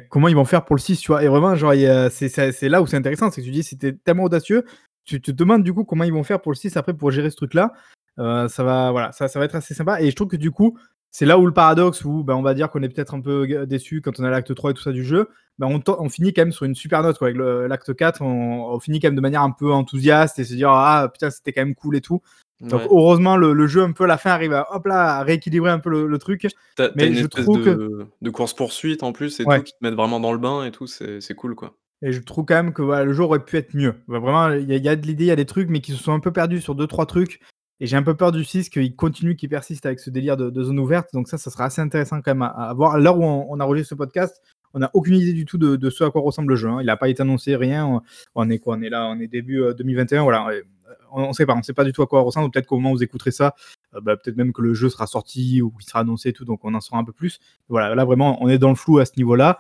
[0.10, 1.24] comment ils vont faire pour le 6, tu vois?
[1.24, 1.74] Et vraiment genre
[2.12, 4.66] c'est là où c'est intéressant, c'est que tu dis: «C'était tellement audacieux»,
[5.06, 7.30] tu te demandes du coup comment ils vont faire pour le 6 après pour gérer
[7.32, 7.74] ce truc là.
[8.20, 10.52] Heu, ça va voilà, ça ça va être assez sympa et je trouve que du
[10.52, 10.78] coup,
[11.12, 13.66] c'est là où le paradoxe où, bah, on va dire qu'on est peut-être un peu
[13.66, 15.30] déçu quand on à l'acte 3 et tout ça du jeu,
[15.60, 17.40] bah, on on finit quand même sur une super note quoi avec
[17.70, 20.70] l'acte 4, on on finit quand même de manière un peu enthousiaste et se dire:
[20.72, 22.22] «Ah putain, c'était quand même cool et tout».
[22.70, 22.90] Donc Ouais.
[22.90, 25.72] heureusement le le jeu un peu à la fin arrive à hop là, à rééquilibrer
[25.72, 26.48] un peu le le truc,
[26.80, 29.62] as mais une je espèce trouve que de de course poursuite en plus et tout,
[29.62, 29.64] Ouais.
[29.64, 31.78] qui te mettent vraiment dans le bain et tout, c'est c'est cool quoi.
[32.04, 33.96] Et je trouve quand même que voilà, le jeu aurait pu être mieux.
[34.08, 35.70] Bah, vraiment, il y a il y a de l'idée, il y a des trucs,
[35.70, 37.40] mais qui se sont un peu perdus sur 2-3 trucs
[37.80, 40.64] et j'ai un peu peur du 6 qu'il continue, qu'il persiste avec ce délire de
[40.64, 42.98] zone ouverte, donc ça, ça sera assez intéressant quand même à à voir.
[43.00, 44.42] L'heure où on on enregistre ce podcast,
[44.74, 46.80] on a aucune idée du tout de ce à quoi ressemble le jeu, hein.
[46.82, 48.02] Il a pas été annoncé, rien,
[48.36, 48.76] on est quoi?
[48.78, 50.64] On est là, on est début, heu, 2021, voilà, et
[51.12, 52.92] on on sait pas on sait pas du tout à quoi ressemble, peut-être qu'au moment
[52.92, 53.56] où vous écouterez ça,
[53.96, 56.46] heu, bah, peut-être même que le jeu sera sorti ou qu'il sera annoncé et tout,
[56.46, 57.40] donc on en saura un peu plus.
[57.70, 59.60] Voilà, là vraiment, on est dans le flou à ce niveau-là.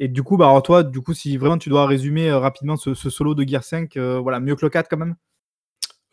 [0.00, 2.94] Et du coup, bah, alors toi, du coup, si vraiment tu dois résumer, rapidement ce
[2.94, 5.16] solo de Gears 5, heu, voilà, mieux que le 4 quand même?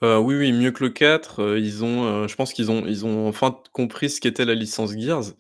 [0.01, 2.85] Heu, oui, oui, mieux que le 4, heu, ils ont, heu, je pense qu'ils ont
[2.85, 5.33] ils ont enfin compris ce qu'était la licence Gears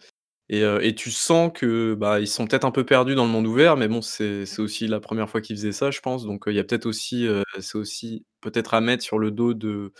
[0.49, 3.77] Et, tu sens que, bah, ils sont peut-être un peu perdus dans le monde ouvert,
[3.77, 6.25] mais bon, c'est aussi la première fois qu'ils faisaient ça, je pense.
[6.25, 7.27] Donc, il y a peut-être aussi,
[7.59, 9.93] c'est aussi peut-être à mettre sur le dos de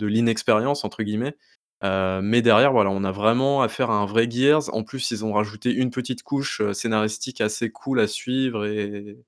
[0.00, 1.36] «l'inexpérience» entre guillemets.
[1.84, 4.74] Heu, mais derrière, voilà, on a vraiment affaire à un vrai Gears.
[4.74, 9.18] En plus, ils ont rajouté une petite couche, scénaristique assez cool à suivre et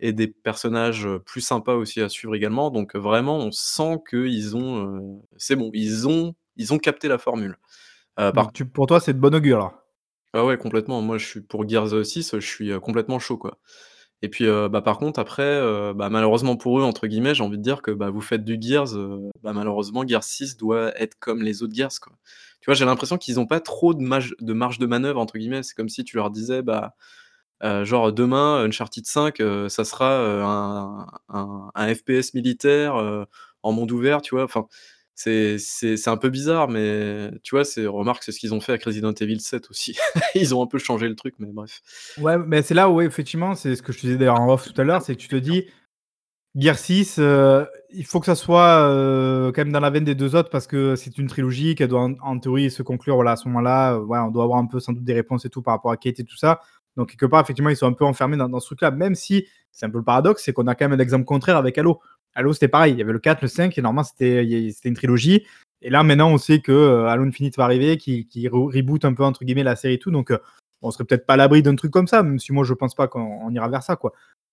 [0.00, 2.70] et des personnages, plus sympas aussi à suivre également.
[2.70, 7.56] Donc vraiment, on sent qu'ils ont, c'est bon, ils ont ils ont capté la formule.
[8.20, 9.74] Heu, par tu pour toi, c'est de bon augure, alors?
[10.34, 11.02] Ah ouais, complètement.
[11.02, 13.58] Moi, je suis pour Gears 6, je suis, complètement chaud, quoi.
[14.22, 17.42] Et puis, heu, bah, par contre, après, heu, bah, «malheureusement pour eux» entre guillemets, j'ai
[17.42, 20.92] envie de dire que, bah, vous faites du Gears, heu, bah, malheureusement, Gears 6 doit
[21.00, 22.12] être comme les autres Gears, quoi.
[22.60, 24.00] Tu vois, j'ai l'impression qu'ils ont pas trop de
[24.44, 25.64] de «marge de manœuvre» entre guillemets.
[25.64, 26.94] C'est comme si tu leur disais, bah,
[27.84, 32.96] genre demain, Uncharted 5, heu, ça sera, un un FPS militaire,
[33.64, 34.44] en monde ouvert, tu vois?
[34.44, 34.66] Enfin,
[35.14, 38.84] c'est un peu bizarre, mais tu vois, c'est remarque, c'est ce qu'ils ont fait avec
[38.84, 39.96] Resident Evil 7 aussi.
[40.34, 41.80] Ils ont un peu changé le truc, mais bref.
[42.18, 44.70] Ouais, mais c'est là où effectivement, c'est ce que je te disais d'ailleurs en off
[44.72, 45.66] tout à l'heure, c'est que tu te dis:
[46.56, 50.14] «Gears 6, heu, il faut que ça soit, heu, quand même dans la veine des
[50.14, 53.36] 2 autres parce que c'est une trilogie qu'elle doit en théorie se conclure, voilà, à
[53.36, 55.74] ce moment-là, heu, on doit avoir un peu sans doute des réponses et tout par
[55.74, 56.60] rapport à Kate et tout ça».
[56.96, 59.46] Donc quelque part, effectivement, ils sont un peu enfermés dans dans ce truc-là, même si
[59.70, 62.00] c'est un peu le paradoxe, c'est qu'on a quand même un exemple contraire avec Halo.
[62.34, 64.42] Halo, c'était pareil, il y avait le 4, le 5 et normalement c'était
[64.84, 65.44] une trilogie
[65.82, 69.22] et là maintenant on sait que, heu, Halo Infinite va arriver, qui reboot un peu
[69.24, 70.38] entre guillemets «la série» et tout donc, heu,
[70.80, 72.94] on serait peut-être pas à l'abri d'un truc comme ça, même si moi je pense
[72.94, 74.12] pas qu'on ira vers ça, quoi.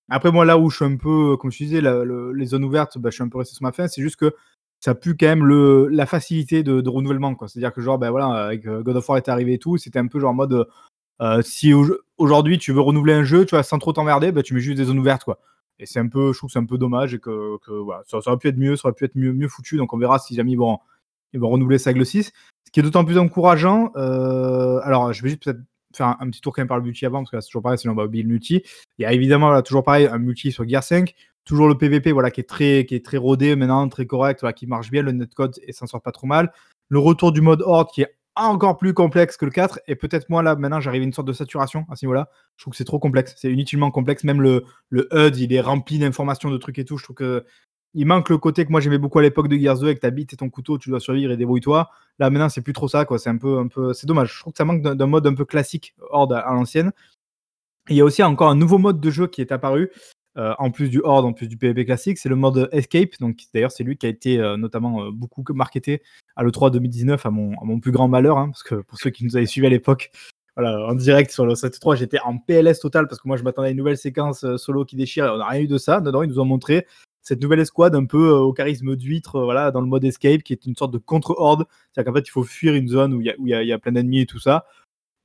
[0.09, 2.97] Après moi là où je suis un peu, comme je disais, le les zones ouvertes,
[2.97, 4.33] bah, je suis un peu resté sur ma faim, c'est juste que
[4.81, 5.45] ça pue quand même
[5.89, 7.35] la facilité de renouvellement.
[7.47, 10.07] C'est-à-dire que genre, ben voilà, avec, God of War est arrivé et tout, c'était un
[10.07, 10.67] peu genre en mode,
[11.43, 11.73] si
[12.17, 14.77] aujourd'hui tu veux renouveler un jeu, tu vois, sans trop t'emmerder, bah, tu mets juste
[14.77, 15.39] des zones ouvertes, quoi.
[15.79, 17.57] Et c'est un peu, je trouve que c'est un peu dommage et que,
[18.05, 19.77] ça, aurait pu être mieux, ça aurait pu être mieux, mieux foutu.
[19.77, 20.79] Donc on verra si jamais ils vont,
[21.33, 22.31] ils vont renouveler ça avec le 6.
[22.65, 23.91] Ce qui est d'autant plus encourageant.
[23.95, 25.59] Euh, alors, je vais juste peut-être
[25.95, 27.79] faire un, petit tour quand même par le multi avant, parce que c'est toujours pareil,
[27.79, 28.61] sinon on va oublier le multi.
[28.97, 31.15] Il y a évidemment, toujours pareil, un multi sur Gear 5.
[31.45, 34.53] Toujours le PVP, voilà, qui est très, qui est très rodé maintenant, très correct, voilà,
[34.53, 35.01] qui marche bien.
[35.01, 36.51] Le netcode et s'en sort pas trop mal.
[36.89, 39.79] Le retour du mode horde qui est encore plus complexe que le 4.
[39.87, 42.29] Et peut-être moi, là, maintenant, j'arrive à une sorte de saturation à ce niveau-là.
[42.57, 43.35] Je trouve que c'est trop complexe.
[43.37, 44.23] C'est inutilement complexe.
[44.23, 46.97] Même le, le HUD, il est rempli d'informations, de trucs et tout.
[46.97, 47.45] Je trouve que
[47.93, 50.11] il manque le côté que moi j'aimais beaucoup à l'époque de Gears 2 avec ta
[50.11, 51.89] bite et ton couteau, tu dois survivre et débrouille-toi.
[52.19, 54.33] Là maintenant c'est plus trop ça quoi, c'est un peu un peu c'est dommage.
[54.35, 56.91] Je trouve que ça manque d'un mode un peu classique Horde à, l'ancienne.
[57.89, 59.89] Il y a aussi encore un nouveau mode de jeu qui est apparu
[60.39, 63.11] euh, en plus du Horde, en plus du PvP classique, c'est le mode Escape.
[63.19, 66.01] Donc d'ailleurs c'est lui qui a été euh, notamment euh, beaucoup marketé
[66.37, 69.35] à l'E3 2019 à mon, plus grand malheur, hein, parce que pour ceux qui nous
[69.35, 70.11] avaient suivis à l'époque,
[70.55, 73.67] voilà, en direct sur le 7.3, j'étais en PLS total parce que moi je m'attendais
[73.67, 75.99] à une nouvelle séquence solo qui déchire on n'a rien eu de ça.
[75.99, 76.87] Dedans, ils nous ont montré
[77.21, 80.65] cette nouvelle escouade un peu au charisme d'huître, voilà, dans le mode escape, qui est
[80.65, 81.65] une sorte de contre-horde.
[81.91, 84.21] C'est-à-dire qu'en fait, il faut fuir une zone où il y, y, a plein d'ennemis
[84.21, 84.65] et tout ça.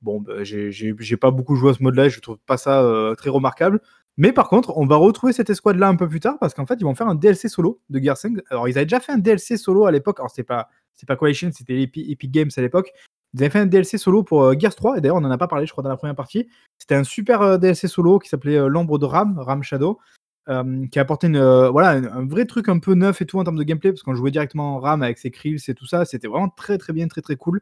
[0.01, 3.81] Bon, bah, j'ai pas beaucoup joué à ce mode-là, je trouve pas ça très remarquable.
[4.17, 6.75] Mais par contre, on va retrouver cette escouade-là un peu plus tard parce qu'en fait,
[6.79, 8.37] ils vont faire un DLC solo de Gear 5.
[8.49, 10.19] Alors, ils avaient déjà fait un DLC solo à l'époque.
[10.19, 12.93] Alors, c'est pas, c'est pas Coalition, c'était Epic, Games à l'époque.
[13.33, 14.97] Ils avaient fait un DLC solo pour euh, Gears 3.
[14.97, 16.47] Et d'ailleurs, on en a pas parlé, je crois, dans la première partie.
[16.77, 19.99] C'était un super euh, DLC solo qui s'appelait euh, L'ombre de Ram, Ram Shadow.
[20.47, 23.57] qui a apporté une, voilà, un, vrai truc un peu neuf et tout en termes
[23.57, 26.27] de gameplay, parce qu'on jouait directement en RAM avec ses krills et tout ça, c'était
[26.27, 27.61] vraiment très très bien, très très cool.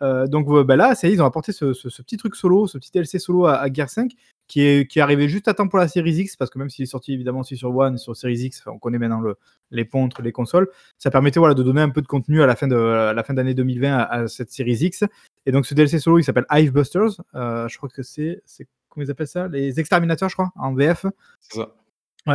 [0.00, 1.66] donc bah là, ça y est, ils ont apporté ce,
[2.02, 4.12] petit truc solo, ce petit DLC solo à, à Gear 5,
[4.52, 6.68] qui est, qui est arrivé juste à temps pour la Series X, parce que même
[6.68, 9.36] s'il est sorti évidemment aussi sur One, sur Series X, on connaît maintenant le,
[9.70, 12.46] les ponts entre les consoles, ça permettait voilà, de donner un peu de contenu à
[12.46, 15.04] la fin de la fin d'année 2020 à, cette Series X.
[15.46, 17.22] Et donc ce DLC solo, il s'appelle Hivebusters.
[17.34, 18.42] Euh, je crois que c'est,
[18.90, 19.48] comment ils appellent ça?
[19.48, 21.06] Les exterminateurs, je crois, en VF.
[21.40, 21.72] C'est ça.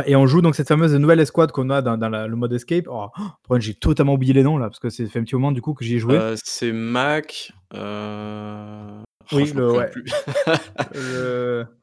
[0.04, 2.88] et on joue donc cette fameuse nouvelle escouade qu'on a dans, le mode escape.
[2.90, 3.10] Oh,
[3.60, 5.72] j'ai totalement oublié les noms là, parce que c'est fait un petit moment du coup
[5.72, 6.16] que j'y ai joué.
[6.16, 7.52] Euh, c'est Mac.
[7.74, 9.02] Euh...
[9.30, 9.90] Oui, le, ouais.
[10.94, 11.64] le...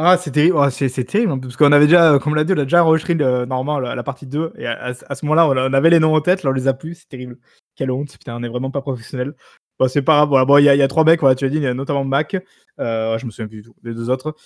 [0.00, 2.58] Ah, c'est terrible, oh, c'est terrible, hein, parce qu'on avait déjà, comme l'a dit, on
[2.58, 5.98] a déjà enregistré le, normalement la, partie 2, et à, ce moment-là, on, avait les
[5.98, 7.36] noms en tête, là on les a plus, c'est terrible.
[7.74, 9.34] Quelle honte, putain, on est vraiment pas professionnel.
[9.76, 11.66] Bon, c'est pas grave, bon, il y, a trois mecs, tu as dit, il y
[11.66, 12.36] a notamment Mac,
[12.78, 14.36] euh, je me souviens plus du tout, les deux autres.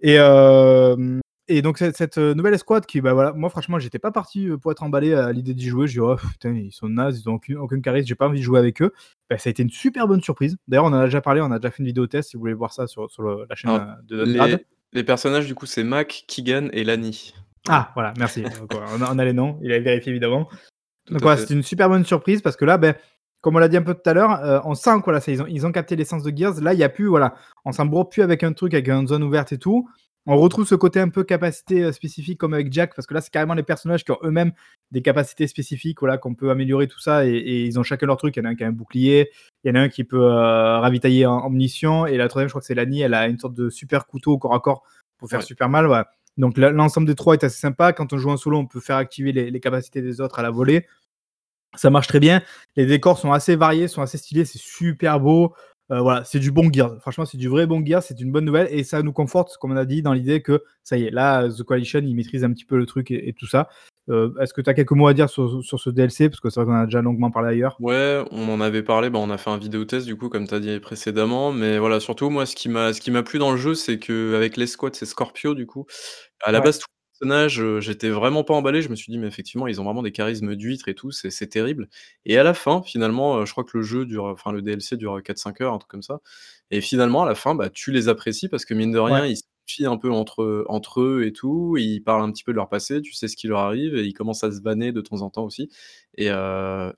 [0.00, 4.48] Et, euh, et donc, cette, nouvelle escouade qui, bah voilà, moi franchement, j'étais pas parti
[4.48, 5.88] euh, pour être emballé à l'idée d'y jouer.
[5.88, 8.38] Je dis, oh putain, ils sont nazes, ils ont aucune, aucune charisme, j'ai pas envie
[8.38, 8.94] de jouer avec eux.
[9.28, 10.56] Bah, ça a été une super bonne surprise.
[10.68, 12.40] D'ailleurs, on en a déjà parlé, on a déjà fait une vidéo test si vous
[12.40, 14.56] voulez voir ça sur, sur la chaîne de les,
[14.92, 17.34] les personnages, du coup, c'est Mac, Keegan et Lani.
[17.68, 18.44] Ah, voilà, merci.
[19.00, 20.48] on, a, les noms, il a vérifié évidemment.
[21.10, 22.94] Donc voilà, c'est une super bonne surprise parce que là, ben,
[23.40, 25.42] comme on l'a dit un peu tout à l'heure, euh, on sent quoi là, ils
[25.42, 26.60] ont, ils ont capté l'essence de Gears.
[26.60, 27.34] Là, il n'y a plus, voilà,
[27.64, 29.88] on s'embrouille plus avec un truc, avec une zone ouverte et tout.
[30.26, 33.20] On retrouve ce côté un peu capacité euh, spécifique comme avec Jack, parce que là,
[33.20, 34.52] c'est carrément les personnages qui ont eux-mêmes
[34.90, 38.36] des capacités spécifiques, voilà, qu'on peut améliorer tout ça, et, ils ont chacun leur truc.
[38.36, 39.30] Il y en a un qui a un bouclier,
[39.64, 42.52] il y en a un qui peut euh, ravitailler en, munitions, et la troisième, je
[42.52, 44.82] crois que c'est Lani, elle a une sorte de super couteau au corps à corps
[45.18, 45.86] pour faire super mal.
[46.36, 47.92] Donc l'ensemble des trois est assez sympa.
[47.92, 50.50] Quand on joue en solo, on peut faire activer les, capacités des autres à la
[50.50, 50.86] volée.
[51.74, 52.42] Ça marche très bien.
[52.76, 55.54] Les décors sont assez variés, sont assez stylés, c'est super beau.
[55.92, 56.96] Euh, voilà, c'est du bon gear.
[57.00, 58.02] Franchement, c'est du vrai bon gear.
[58.02, 60.64] C'est une bonne nouvelle et ça nous conforte, comme on a dit, dans l'idée que
[60.82, 63.46] ça y est, là, The Coalition, il maîtrise un petit peu le truc et, tout
[63.46, 63.68] ça.
[64.08, 66.60] Euh, est-ce que tu as quelques mots à dire sur, ce DLC Parce que c'est
[66.60, 67.76] vrai qu'on a déjà longuement parlé ailleurs.
[67.80, 69.10] Ouais, on en avait parlé.
[69.10, 71.52] Bah, on a fait un vidéo test, du coup, comme tu as dit précédemment.
[71.52, 75.06] Mais voilà, surtout, moi, ce qui m'a plu dans le jeu, c'est qu'avec l'escouade, c'est
[75.06, 75.86] Scorpio, du coup.
[76.42, 76.86] À la base, tout
[77.18, 78.82] personnage, j'étais vraiment pas emballé.
[78.82, 81.46] Je me suis dit: «Mais effectivement, ils ont vraiment des charismes d'huîtres et tout, c'est
[81.48, 81.88] terrible»
[82.24, 85.20] et à la fin, finalement, je crois que le jeu dure, enfin le DLC dure,
[85.22, 86.20] 4-5 heures, un truc comme ça
[86.70, 89.36] et finalement, à la fin, bah, tu les apprécies parce que mine de rien, ils
[89.36, 91.76] se confient un peu entre, entre eux et tout.
[91.78, 94.04] Ils parlent un petit peu de leur passé, tu sais ce qui leur arrive et
[94.04, 95.70] ils commencent à se vanner de temps en temps aussi
[96.16, 96.28] et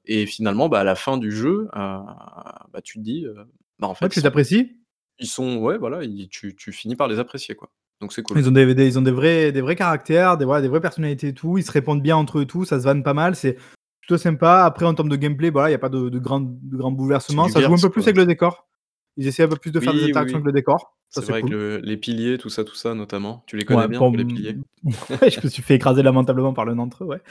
[0.06, 3.26] et finalement, bah, à la fin du jeu, bah, tu te dis,
[3.78, 4.74] bah, en fait, tu les apprécies?
[5.20, 6.00] ils sont ouais, voilà,
[6.30, 7.70] tu tu finis par les apprécier, quoi.
[8.00, 8.38] Donc c'est cool.
[8.38, 11.34] Ils ont des, ils ont des vrais, des vrais caractères, des, des vraies personnalités et
[11.34, 11.58] tout.
[11.58, 12.64] Ils se répondent bien entre eux et tout.
[12.64, 13.34] Ça se vanne pas mal.
[13.34, 13.56] C'est
[14.00, 14.64] plutôt sympa.
[14.64, 16.92] Après, en termes de gameplay, voilà, il n'y a pas de, de grands de grand
[16.92, 17.48] bouleversements.
[17.48, 18.68] Ça joue un peu plus avec le décor.
[19.16, 20.94] Ils essaient un peu plus de faire des interactions avec le décor.
[21.10, 23.42] C'est vrai que les piliers, tout ça, tout ça, notamment.
[23.46, 27.02] Tu les connais bien, les piliers Je me suis fait écraser lamentablement par l'un d'entre
[27.02, 27.22] eux, ouais.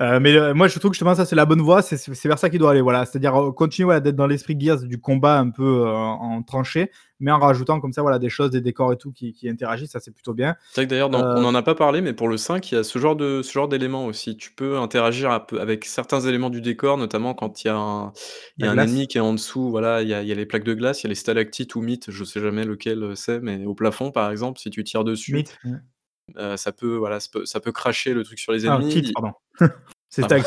[0.00, 1.80] Euh, mais euh, moi, je trouve que justement, ça, c'est la bonne voie.
[1.82, 2.82] C'est vers ça qu'il doit aller.
[2.82, 3.06] Voilà.
[3.06, 7.38] C'est-à-dire euh, continuer d'être dans l'esprit Gears du combat un peu en tranchée, mais en
[7.38, 9.92] rajoutant comme ça voilà, des choses, des décors et tout qui, interagissent.
[9.92, 10.56] Ça, c'est plutôt bien.
[10.68, 12.78] C'est vrai que d'ailleurs, on n'en a pas parlé, mais pour le 5, il y
[12.78, 14.36] a ce genre de ce genre d'éléments aussi.
[14.36, 18.12] Tu peux interagir avec certains éléments du décor, notamment quand il y a un,
[18.58, 19.70] il y a un ennemi qui est en dessous.
[19.70, 21.14] Voilà, il y, a, il y a les plaques de glace, il y a les
[21.14, 24.84] stalactites ou mythes, je sais jamais lequel c'est, mais au plafond, par exemple, si tu
[24.84, 25.44] tires dessus.
[26.56, 29.12] Ça peut voilà ça peut, cracher le truc sur les ah, ennemis.
[29.12, 29.32] pardon.
[30.08, 30.38] C'est ah,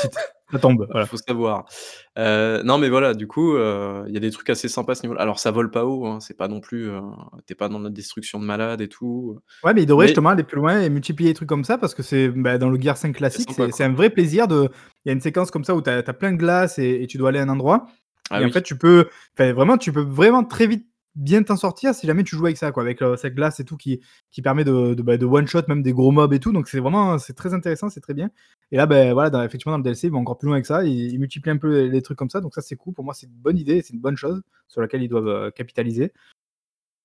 [0.52, 0.88] ça tombe.
[0.96, 1.66] Il faut savoir.
[2.18, 4.96] Euh, non, mais voilà, du coup, euh, il y a des trucs assez sympas à
[4.96, 5.22] ce niveau-là.
[5.22, 6.90] Alors, ça vole pas haut, hein, c'est pas non plus.
[7.46, 9.38] T'es pas dans la destruction de malades et tout.
[9.64, 11.94] Ouais, mais il devrait justement aller plus loin et multiplier les trucs comme ça parce
[11.94, 14.70] que c'est bah, dans le Gear 5 classique, c'est un vrai plaisir de.
[15.06, 17.18] Il y a une séquence comme ça où tu as, plein de glace et, tu
[17.18, 17.86] dois aller à un endroit.
[18.32, 19.08] Ah et en fait, tu peux.
[19.38, 22.72] Vraiment, tu peux vraiment très vite bien t'en sortir si jamais tu joues avec ça,
[22.72, 24.00] quoi, avec cette glace et tout qui,
[24.44, 26.52] permet de, de, bah, de one-shot même des gros mobs et tout.
[26.52, 28.30] Donc c'est vraiment très intéressant, c'est très bien.
[28.72, 30.84] Et là, ben voilà, effectivement, dans le DLC, ils vont encore plus loin avec ça.
[30.84, 32.42] Ils, ils multiplient un peu les, trucs comme ça.
[32.42, 32.94] Donc ça, c'est cool.
[32.94, 36.14] Pour moi, c'est une bonne idée, c'est une bonne chose sur laquelle ils doivent capitaliser.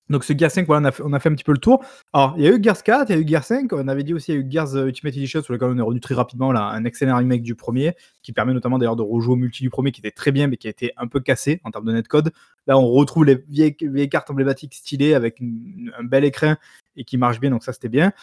[0.09, 1.83] Donc ce Gear 5, voilà, on a, fait, un petit peu le tour.
[2.13, 4.03] Alors, il y a eu Gears 4, il y a eu Gear 5, on avait
[4.03, 5.99] dit aussi il y a eu Gears euh, Ultimate Edition sur lequel on est revenu
[5.99, 9.63] très rapidement, un excellent remake du premier, qui permet notamment d'ailleurs de rejouer au multi
[9.63, 11.85] du premier, qui était très bien, mais qui a été un peu cassé en termes
[11.85, 12.31] de netcode.
[12.67, 13.75] Là, on retrouve les vieilles,
[14.09, 16.55] cartes emblématiques stylées avec un bel écran
[16.95, 18.13] et qui marche bien, donc ça c'était bien.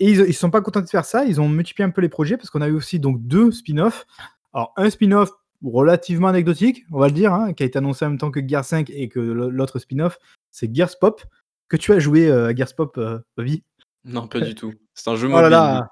[0.00, 2.08] Et ils ne sont pas contents de faire ça, ils ont multiplié un peu les
[2.08, 4.04] projets, parce qu'on a eu aussi donc deux spin-offs.
[4.52, 5.30] Alors, un spin-off
[5.64, 8.40] relativement anecdotique, on va le dire, hein, qui a été annoncé en même temps que
[8.46, 10.18] Gear 5 et que l'autre spin-off,
[10.50, 11.22] c'est Gears Pop
[11.68, 13.62] que tu as joué euh, à Gears Pop, euh, Bobby
[14.04, 14.72] Non, pas du tout.
[14.94, 15.50] C'est un jeu oh mobile.
[15.50, 15.88] Là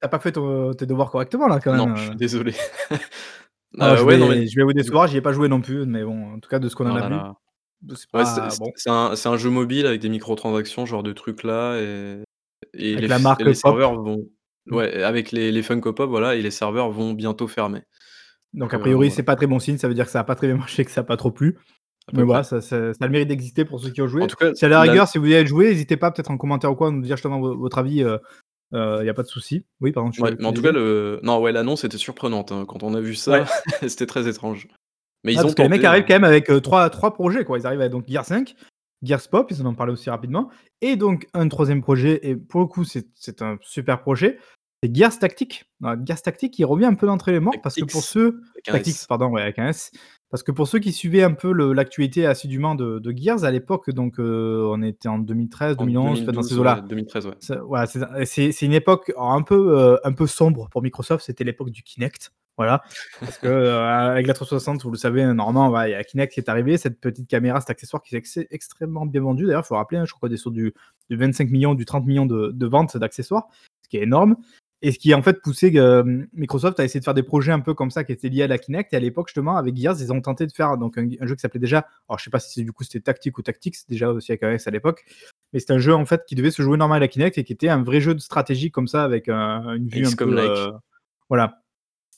[0.00, 1.90] T'as pas fait tes devoirs correctement là quand même.
[1.90, 2.14] Non, je suis euh.
[2.14, 2.54] désolé.
[3.78, 6.34] Ah, je, vais, je, vais, vous décevoir, j'y ai pas joué non plus, mais bon,
[6.34, 7.96] en tout cas de ce qu'on en a vu.
[8.76, 12.22] C'est un, un, jeu mobile avec des microtransactions, genre de trucs là, et,
[12.74, 14.28] et les, la marque les serveurs vont.
[14.66, 14.74] Mm.
[14.74, 17.80] Ouais, avec les, les Funko Pop, voilà, et les serveurs vont bientôt fermer.
[18.54, 20.34] Donc, a priori, c'est pas très bon signe, ça veut dire que ça a pas
[20.34, 21.58] très bien marché, que ça a pas trop plu.
[22.12, 24.22] Mais voilà, ça, ça, a le mérite d'exister pour ceux qui ont joué.
[24.22, 26.36] En tout cas, si à la rigueur, si vous avez joué, n'hésitez pas peut-être en
[26.36, 27.96] commentaire ou quoi, à nous dire justement votre avis.
[27.96, 28.18] Il euh,
[29.02, 29.64] n'y euh, a pas de souci.
[29.80, 30.10] Oui, pardon.
[30.18, 31.20] mais en tout cas, le...
[31.22, 32.52] non, ouais, l'annonce était surprenante.
[32.52, 32.64] Hein.
[32.66, 33.44] Quand on a vu ça,
[33.86, 34.66] c'était très étrange.
[35.24, 36.06] Mais ils ont parce que les mecs arrivent hein.
[36.08, 37.44] quand même avec euh, trois, trois projets.
[37.44, 37.58] Quoi.
[37.58, 38.54] Ils arrivent avec donc Gear 5,
[39.02, 40.50] Gears Pop, ils en ont parlé aussi rapidement.
[40.80, 44.38] Et donc un troisième projet, et pour le coup, c'est un super projet.
[44.82, 45.64] C'est Gears Tactique.
[46.04, 48.42] Gears Tactique, il revient un peu d'entrée les morts parce que pour ceux.
[48.64, 49.92] Tactics, pardon, ouais, avec un S.
[50.32, 53.90] Parce que pour ceux qui suivaient un peu l'actualité assidûment de, de, Gears, à l'époque,
[53.90, 56.80] donc euh, on était en 2013, 2011, dans ces eaux-là.
[56.88, 57.28] 2013,
[57.66, 58.24] ouais.
[58.24, 61.26] c'est une époque un peu, euh, un peu sombre pour Microsoft.
[61.26, 62.32] C'était l'époque du Kinect.
[62.56, 62.82] Voilà.
[63.20, 66.40] Parce que euh, avec la 360, vous le savez, normalement, il y a Kinect qui
[66.40, 69.44] est arrivé, cette petite caméra, cet accessoire qui est extrêmement bien vendu.
[69.44, 70.72] D'ailleurs, il faut rappeler, hein, je crois qu'on est sur du,
[71.10, 73.48] 25 millions, du 30 millions de, de ventes d'accessoires,
[73.82, 74.36] ce qui est énorme.
[74.84, 77.52] Et ce qui a en fait poussé euh, Microsoft à essayer de faire des projets
[77.52, 78.92] un peu comme ça qui étaient liés à la Kinect.
[78.92, 81.40] Et à l'époque, justement, avec Gears, ils ont tenté de faire donc, un, jeu qui
[81.40, 84.32] s'appelait déjà, alors je sais pas si du coup c'était Tactique ou Tactics, déjà aussi
[84.32, 85.04] avec AS à l'époque,
[85.52, 87.44] mais c'était un jeu en fait qui devait se jouer normal à la Kinect et
[87.44, 90.36] qui était un vrai jeu de stratégie comme ça avec une vue un peu.
[90.36, 90.72] Euh,
[91.28, 91.62] voilà.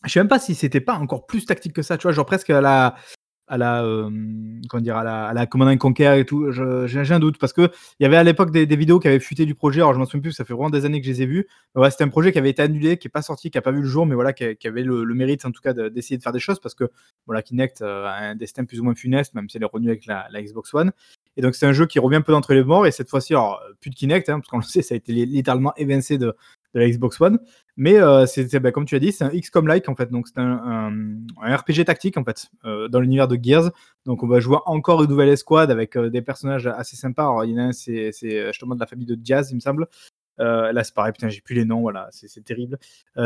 [0.05, 2.27] Je sais même pas si c'était pas encore plus tactique que ça, tu vois, genre
[2.27, 2.97] presque à la,
[3.47, 3.83] à la,
[4.69, 6.51] comment dire, à la, à la Conquer et tout.
[6.51, 7.71] J'ai un doute parce que
[8.01, 9.81] il y avait à l'époque des, vidéos qui avaient fuité du projet.
[9.81, 11.47] Alors je m'en souviens plus, ça fait vraiment des années que je les ai vues.
[11.75, 13.73] Ouais, c'était un projet qui avait été annulé, qui est pas sorti, qui a pas
[13.73, 16.33] vu le jour, mais voilà, qui, avait le, mérite en tout cas d'essayer de, faire
[16.33, 16.85] des choses parce que
[17.27, 20.07] voilà, Kinect a un destin plus ou moins funeste, même si elle est revenue avec
[20.07, 20.93] la, Xbox One.
[21.37, 23.35] Et donc c'est un jeu qui revient un peu d'entre les morts et cette fois-ci,
[23.35, 26.35] alors plus de Kinect, hein, parce qu'on le sait, ça a été littéralement évincé de,
[26.75, 27.39] de la Xbox One.
[27.77, 30.11] Mais euh, c'est, bah, comme tu as dit, c'est un XCOM-like en fait.
[30.11, 30.91] Donc c'est un,
[31.41, 33.71] RPG tactique en fait euh, dans l'univers de Gears.
[34.07, 37.23] Donc on va jouer encore une nouvelle escouade avec euh, des personnages assez sympas.
[37.23, 39.61] Alors il y en a un, c'est, justement de la famille de Jazz, il me
[39.61, 39.89] semble.
[40.39, 42.79] là, c'est pareil, putain, j'ai plus les noms, voilà, c'est, terrible.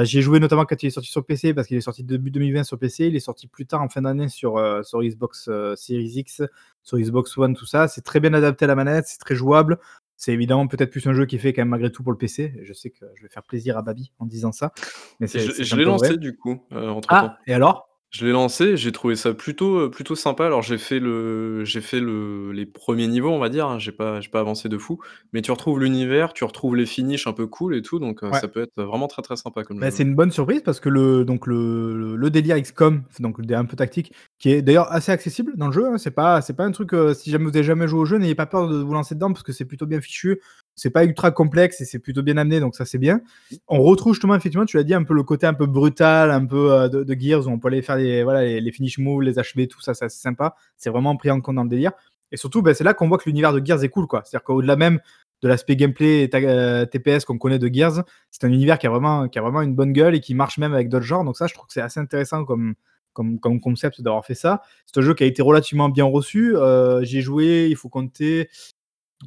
[0.03, 2.65] j'ai joué notamment quand il est sorti sur PC, parce qu'il est sorti début 2020
[2.65, 6.43] sur PC, il est sorti plus tard en fin d'année sur, sur Xbox Series X,
[6.83, 7.89] sur Xbox One, tout ça.
[7.89, 9.79] C'est très bien adapté à la manette, c'est très jouable.
[10.19, 12.19] C'est évidemment peut-être plus un jeu qui est fait quand même malgré tout pour le
[12.19, 12.53] PC.
[12.63, 14.73] Je sais que je vais faire plaisir à Babi en disant ça.
[15.21, 17.15] Mais je, l'ai lancé du coup, euh, entre temps.
[17.15, 17.88] Ah, et alors?
[18.11, 20.47] Je l'ai lancé, j'ai trouvé ça plutôt, euh, plutôt sympa.
[20.47, 23.79] Alors j'ai fait le j'ai fait le les premiers niveaux, on va dire, hein.
[23.79, 24.99] j'ai pas j'ai pas avancé de fou,
[25.33, 28.33] mais tu retrouves l'univers, tu retrouves les finishes un peu cool et tout, donc euh,
[28.33, 30.89] ça peut être vraiment très, très sympa comme bah, c'est une bonne surprise parce que
[30.89, 34.91] le donc le le délire XCOM, donc le délire un peu tactique, qui est d'ailleurs
[34.91, 35.99] assez accessible dans le jeu, hein.
[35.99, 38.17] C'est pas c'est pas un truc, euh, si jamais vous avez jamais joué au jeu,
[38.17, 40.41] n'ayez pas peur de vous lancer dedans parce que c'est plutôt bien fichu
[40.79, 43.21] c'est pas ultra complexe et c'est plutôt bien amené, donc ça c'est bien.
[43.67, 46.47] On retrouve justement, effectivement, tu l'as dit, un peu le côté un peu brutal, un
[46.47, 49.35] peu euh, de, Gears, où on peut aller faire les, voilà, les, finish moves, les
[49.35, 50.55] HB, tout ça, c'est sympa.
[50.77, 51.93] C'est vraiment pris en compte dans le délire.
[52.33, 54.23] Et surtout, ben, c'est là qu'on voit que l'univers de Gears est cool, quoi.
[54.25, 55.01] C'est-à-dire qu'au-delà même
[55.43, 58.91] de l'aspect gameplay et euh, TPS qu'on connaît de Gears, c'est un univers qui a,
[58.91, 61.25] vraiment, qui a vraiment une bonne gueule et qui marche même avec d'autres genres.
[61.25, 62.75] Donc ça, je trouve que c'est assez intéressant comme,
[63.15, 64.63] concept d'avoir fait ça.
[64.87, 66.57] C'est un jeu qui a été relativement bien reçu.
[66.57, 68.49] Euh, j'ai joué, il faut compter,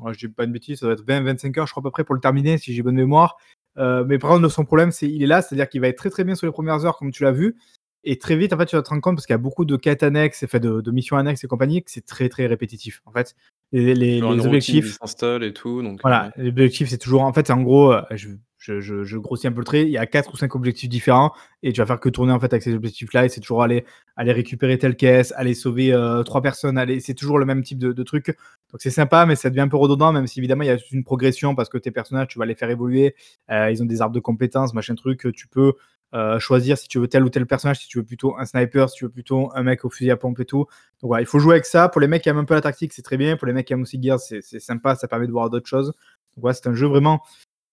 [0.06, 2.04] je dis pas une bêtise, ça doit être 20-25 heures, je crois, à peu près
[2.04, 3.38] pour le terminer, si j'ai bonne mémoire.
[3.78, 6.10] Euh, mais par contre, son problème, c'est il est là, c'est-à-dire qu'il va être très
[6.10, 7.58] très bien sur les premières heures, comme tu l'as vu.
[8.04, 9.66] Et très vite, en fait, tu vas te rendre compte, parce qu'il y a beaucoup
[9.66, 13.02] de quêtes annexes, fait, de, de missions annexes et compagnie, que c'est très très répétitif.
[13.06, 13.36] En fait,
[13.72, 14.98] les, les, les objectifs.
[14.98, 15.82] s'installe et tout.
[15.84, 17.22] Donc, voilà, les objectifs, c'est toujours.
[17.22, 19.84] En fait, en gros, euh, je, je, je, grossis un peu le trait.
[19.84, 21.32] Il y a quatre ou cinq objectifs différents
[21.64, 23.26] et tu vas faire que tourner en fait avec ces objectifs-là.
[23.26, 23.86] Et c'est toujours aller,
[24.16, 26.78] aller récupérer telle caisse, aller sauver euh, trois personnes.
[26.78, 27.00] Aller...
[27.00, 28.28] C'est toujours le même type de, de truc.
[28.28, 30.78] Donc c'est sympa, mais ça devient un peu redondant, même si évidemment il y a
[30.92, 33.16] une progression parce que tes personnages, tu vas les faire évoluer.
[33.50, 35.28] Euh, ils ont des arbres de compétences, machin truc.
[35.34, 35.74] Tu peux
[36.14, 38.90] euh, choisir si tu veux tel ou tel personnage, si tu veux plutôt un sniper,
[38.90, 40.66] si tu veux plutôt un mec au fusil à pompe et tout.
[41.02, 41.90] Donc voilà, il faut jouer avec ça.
[41.90, 43.38] Pour les mecs qui aiment un peu la tactique, c'est très bien.
[43.38, 45.88] Pour les mecs qui aiment aussi Gears, c'est sympa, ça permet de voir d'autres choses.
[45.88, 47.22] Donc voilà, c'est un jeu vraiment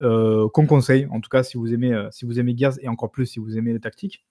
[0.02, 2.88] euh, qu'on conseille, en tout cas si vous aimez euh, si vous aimez Gears et
[2.88, 4.24] encore plus si vous aimez les tactiques.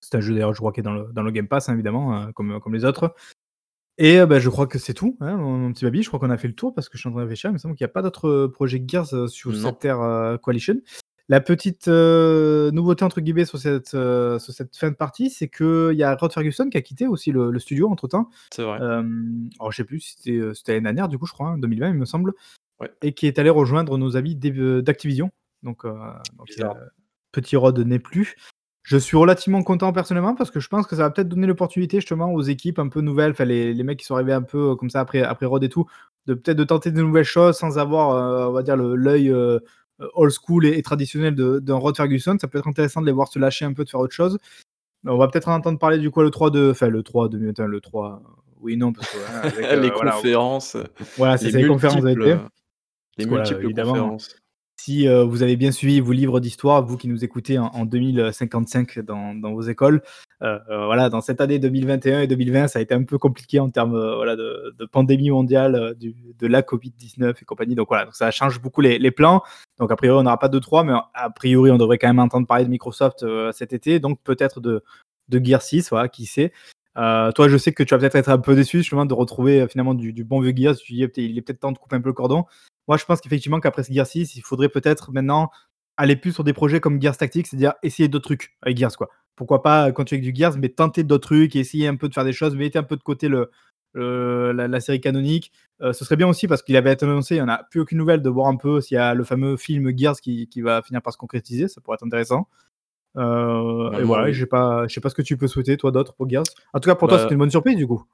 [0.00, 1.74] C'est un jeu d'ailleurs je crois qui est dans le, dans le Game Pass hein,
[1.74, 3.12] évidemment euh, comme, comme les autres.
[3.98, 6.02] Et bah, je crois que c'est tout, hein, mon, petit baby.
[6.02, 7.50] Je crois qu'on a fait le tour parce que je suis en train de réfléchir.
[7.50, 10.80] Il me semble qu'il n'y a pas d'autres projets Gears sur cette Terre Coalition.
[11.28, 16.02] La petite nouveauté entre guillemets sur cette, sur cette fin de partie, c'est qu'il y
[16.02, 18.28] a Rod Ferguson qui a quitté aussi le, studio entre temps.
[18.52, 18.76] C'est vrai.
[18.76, 21.88] alors je sais plus si c'était, c'était l'année dernière, du coup, je crois, hein, 2020,
[21.88, 22.34] il me semble
[23.02, 25.30] et qui est allé rejoindre nos amis euh, d'Activision.
[25.62, 25.94] Donc, euh,
[26.60, 26.74] euh,
[27.32, 28.36] Petit Rod n'est plus.
[28.82, 31.98] Je suis relativement content personnellement parce que je pense que ça va peut-être donner l'opportunité
[31.98, 34.76] justement aux équipes un peu nouvelles, enfin les, les, mecs qui sont arrivés un peu
[34.76, 35.86] comme ça après, après Rod et tout,
[36.26, 39.32] de peut-être de tenter de nouvelles choses sans avoir, on va dire, l'œil
[40.14, 42.36] old school et, traditionnel d'un Rod Ferguson.
[42.40, 44.38] Ça peut être intéressant de les voir se lâcher un peu, de faire autre chose.
[45.06, 47.38] On va peut-être en entendre parler du coup le 3 de, enfin le 3 de
[47.38, 48.22] le 3,
[48.60, 50.76] oui non parce que les conférences,
[51.18, 52.36] voilà, c'est les conférences d'été.
[53.18, 54.36] Les multiples conférences.
[54.76, 58.98] Si euh, vous avez bien suivi vos livres d'histoire, vous qui nous écoutez en, 2055
[59.00, 60.02] dans, vos écoles,
[60.42, 63.60] euh, euh, voilà, dans cette année 2021 et 2020, ça a été un peu compliqué
[63.60, 67.74] en termes de, pandémie mondiale, de la Covid-19 et compagnie.
[67.74, 69.42] Donc voilà, ça change beaucoup les, plans.
[69.78, 72.18] Donc a priori, on n'aura pas de 3, mais a priori, on devrait quand même
[72.18, 74.82] entendre parler de Microsoft cet été, donc peut-être de,
[75.28, 76.52] de Gear 6, voilà, qui sait.
[76.94, 79.94] Toi, je sais que tu vas peut-être être un peu déçu justement de retrouver finalement
[79.94, 80.76] du, bon vieux Gears.
[80.76, 82.44] Tu dis, il est peut-être temps de couper un peu le cordon.
[82.88, 85.50] Moi, je pense qu'effectivement, qu'après ce Gears 6, il faudrait peut-être maintenant
[85.96, 89.08] aller plus sur des projets comme Gears Tactics, c'est-à-dire essayer d'autres trucs avec Gears, quoi.
[89.36, 92.24] Pourquoi pas continuer avec du Gears, mais tenter d'autres trucs essayer un peu de faire
[92.24, 93.50] des choses, mettez un peu de côté le,
[93.94, 95.52] la, série canonique.
[95.80, 97.80] Euh, ce serait bien aussi parce qu'il avait été annoncé, il n'y en a plus
[97.80, 100.60] aucune nouvelle de voir un peu s'il y a le fameux film Gears qui, qui,
[100.60, 102.48] va finir par se concrétiser, ça pourrait être intéressant.
[103.16, 105.92] Euh, et voilà, je sais pas, je sais pas ce que tu peux souhaiter toi
[105.92, 106.44] d'autre pour Gears?
[106.72, 108.04] En tout cas, pour toi, bah c'était une bonne surprise du coup,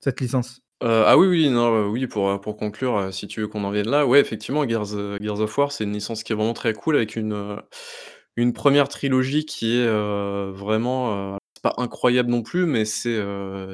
[0.00, 0.60] cette licence.
[0.84, 3.64] Euh, ah oui, oui, non, euh, oui, pour, euh, pour conclure, si tu veux qu'on
[3.64, 6.54] en vienne là, ouais, effectivement, Gears, Gears of War, c'est une licence qui est vraiment
[6.54, 7.60] très cool avec une,
[8.36, 9.88] une première trilogie qui est,
[10.52, 13.20] vraiment, c'est pas incroyable non plus, mais c'est,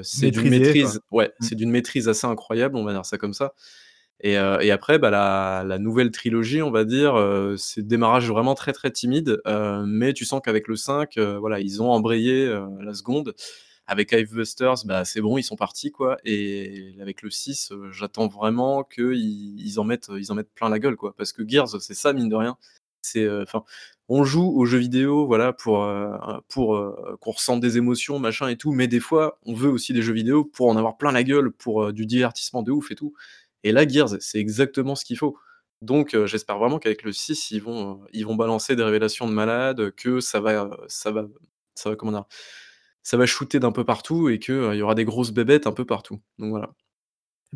[0.03, 1.45] c'est d'une maîtrise ouais, mmh.
[1.45, 3.53] c'est d'une maîtrise assez incroyable, on va dire ça comme ça
[4.21, 5.11] et et après, bah,
[5.65, 7.15] la nouvelle trilogie, on va dire,
[7.59, 9.41] c'est démarrage vraiment très, très timide,
[9.87, 12.47] mais tu sens qu'avec le 5, voilà, ils ont embrayé,
[12.81, 13.35] la seconde
[13.87, 16.17] avec Hivebusters, bah, c'est bon, ils sont partis, quoi.
[16.25, 20.97] Et avec le 6, j'attends vraiment qu'ils ils en mettent, en mettent plein la gueule,
[20.97, 21.15] quoi.
[21.17, 22.57] Parce que Gears, c'est ça, mine de rien.
[23.03, 23.27] C'est,
[24.09, 25.87] on joue aux jeux vidéo, voilà, pour,
[26.49, 30.03] pour qu'on ressente des émotions, machin et tout, mais des fois, on veut aussi des
[30.03, 33.15] jeux vidéo pour en avoir plein la gueule, pour du divertissement de ouf et tout.
[33.65, 35.37] Et là, Gears, c'est exactement ce qu'il faut.
[35.83, 39.91] Donc, j'espère vraiment qu'avec le 6, ils vont, ils vont balancer des révélations de malades,
[39.97, 41.27] que ça va, ça va,
[41.75, 42.25] ça va, comment dire,
[43.03, 45.73] ça va shooter d'un peu partout et qu'il il y aura des grosses bébêtes un
[45.73, 46.21] peu partout.
[46.39, 46.71] Donc voilà.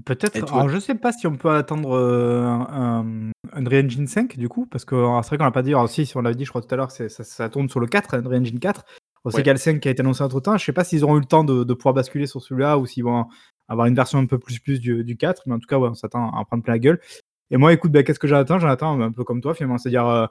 [0.05, 0.53] Peut-être.
[0.53, 4.85] Alors, je sais pas si on peut attendre un, Unreal Engine 5 du coup, parce
[4.85, 5.71] que c'est vrai qu'on l'a pas dit.
[5.71, 7.81] Alors, si, si on l'avait dit, je crois tout à l'heure, ça, ça, tourne sur
[7.81, 8.85] le 4, Unreal Engine 4.
[9.25, 10.57] On sait qu'il y a le 5 qui a été annoncé entre temps.
[10.57, 13.05] Je sais pas s'ils auront eu le temps de, pouvoir basculer sur celui-là ou s'ils
[13.05, 13.27] vont
[13.69, 15.43] avoir une version un peu plus plus du, du 4.
[15.47, 17.01] Mais en tout cas, on s'attend à en prendre plein la gueule.
[17.51, 18.59] Et moi, écoute, ben, qu'est-ce que j'attends?
[18.59, 19.79] J'attends un peu comme toi, finalement.
[19.79, 20.27] C'est-à-dire, euh,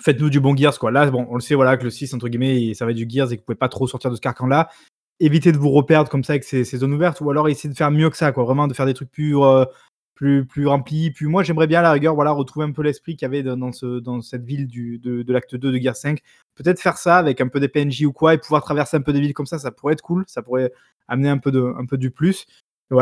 [0.00, 0.90] faites-nous du bon Gears, quoi.
[0.90, 3.06] Là, bon, on le sait, voilà, que le 6, entre guillemets, ça va être du
[3.08, 4.68] Gears et que vous pouvez pas trop sortir de ce carcan-là.
[5.20, 7.90] Évitez de vous reperdre comme ça avec ces, zones ouvertes, ou alors essayez de faire
[7.90, 8.44] mieux que ça, quoi.
[8.44, 9.64] Vraiment, de faire des trucs plus, euh,
[10.14, 11.10] plus, plus remplis.
[11.10, 13.42] Puis moi, j'aimerais bien, à la rigueur, voilà, retrouver un peu l'esprit qu'il y avait
[13.42, 16.20] dans, ce, dans cette ville du, de, de l'acte 2 de Gears 5.
[16.54, 19.12] Peut-être faire ça avec un peu des PNJ ou quoi, et pouvoir traverser un peu
[19.12, 20.24] des villes comme ça, ça pourrait être cool.
[20.26, 20.72] Ça pourrait
[21.08, 22.46] amener un peu, de, un peu du plus.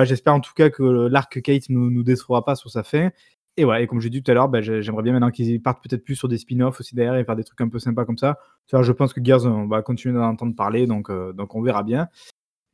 [0.05, 3.11] J'espère en tout cas que l'arc Kate ne nous, nous décevra pas sur sa fin.
[3.59, 5.83] Et ouais, et comme j'ai dit tout à l'heure, bah, j'aimerais bien maintenant qu'ils partent
[5.83, 8.17] peut-être plus sur des spin-offs aussi derrière et faire des trucs un peu sympas comme
[8.17, 8.39] ça.
[8.73, 11.83] je pense que Gears, on va continuer d'en entendre parler, donc, euh, donc on verra
[11.83, 12.09] bien.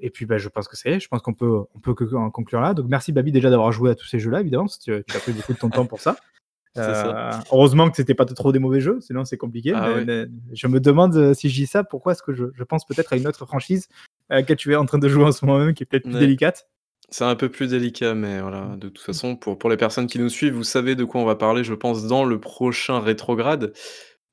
[0.01, 2.74] Et puis bah, je pense que c'est, je pense qu'on peut, on peut conclure là.
[2.74, 5.20] Donc merci Babi déjà d'avoir joué à tous ces jeux-là, évidemment, parce que tu, as
[5.20, 6.16] pris beaucoup de ton temps pour ça.
[6.76, 9.72] Euh, heureusement que c'était pas trop des mauvais jeux, sinon c'est compliqué.
[9.74, 10.01] Ah
[10.53, 13.12] je me demande euh, si je dis ça, pourquoi est-ce que je, je pense peut-être
[13.12, 13.88] à une autre franchise
[14.28, 16.05] à laquelle tu es en train de jouer en ce moment même, qui est peut-être
[16.05, 16.68] plus délicate?
[17.11, 20.18] C'est un peu plus délicat, mais voilà, de toute façon, pour pour les personnes qui
[20.18, 23.72] nous suivent, vous savez de quoi on va parler, je pense, dans le prochain rétrograde.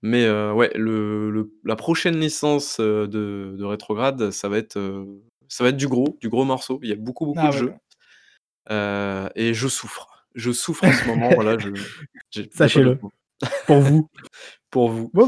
[0.01, 3.07] Mais ouais, le le la prochaine licence, de
[3.57, 4.77] de rétrograde, ça va être,
[5.49, 6.79] ça va être du gros, du gros morceau.
[6.83, 7.73] Il y a beaucoup, beaucoup ah de jeux.
[9.35, 10.25] et je souffre.
[10.35, 11.57] Je souffre en ce moment, voilà,
[12.51, 12.99] Sachez-le.
[13.67, 14.09] Pour vous.
[14.71, 15.23] Pour vous, bah,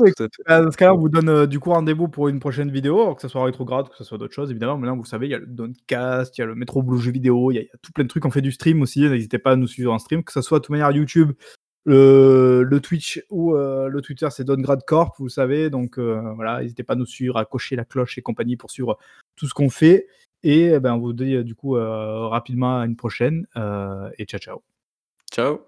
[0.60, 3.22] dans ce cas-là, on vous donne, euh, du coup rendez-vous pour une prochaine vidéo, que
[3.22, 4.78] ce soit rétrograde, que ce soit d'autres choses évidemment.
[4.78, 7.14] Maintenant, vous savez, il y a le Doncast, il y a le Métro Blue Jeux
[7.14, 8.26] vidéo, il y a tout plein de trucs.
[8.26, 10.60] On fait du stream aussi, n'hésitez pas à nous suivre en stream, que ce soit
[10.60, 11.32] de toute manière YouTube,
[11.88, 15.70] le Twitch ou, euh, le Twitter, c'est Dongrad Corp, vous savez.
[15.70, 18.72] Donc, euh, voilà, n'hésitez pas à nous suivre, à cocher la cloche et compagnie pour
[18.72, 18.98] suivre
[19.36, 20.08] tout ce qu'on fait
[20.44, 24.62] et eh ben, on vous dit, du coup, rapidement à une prochaine, et ciao, ciao.
[25.32, 25.62] Ciao.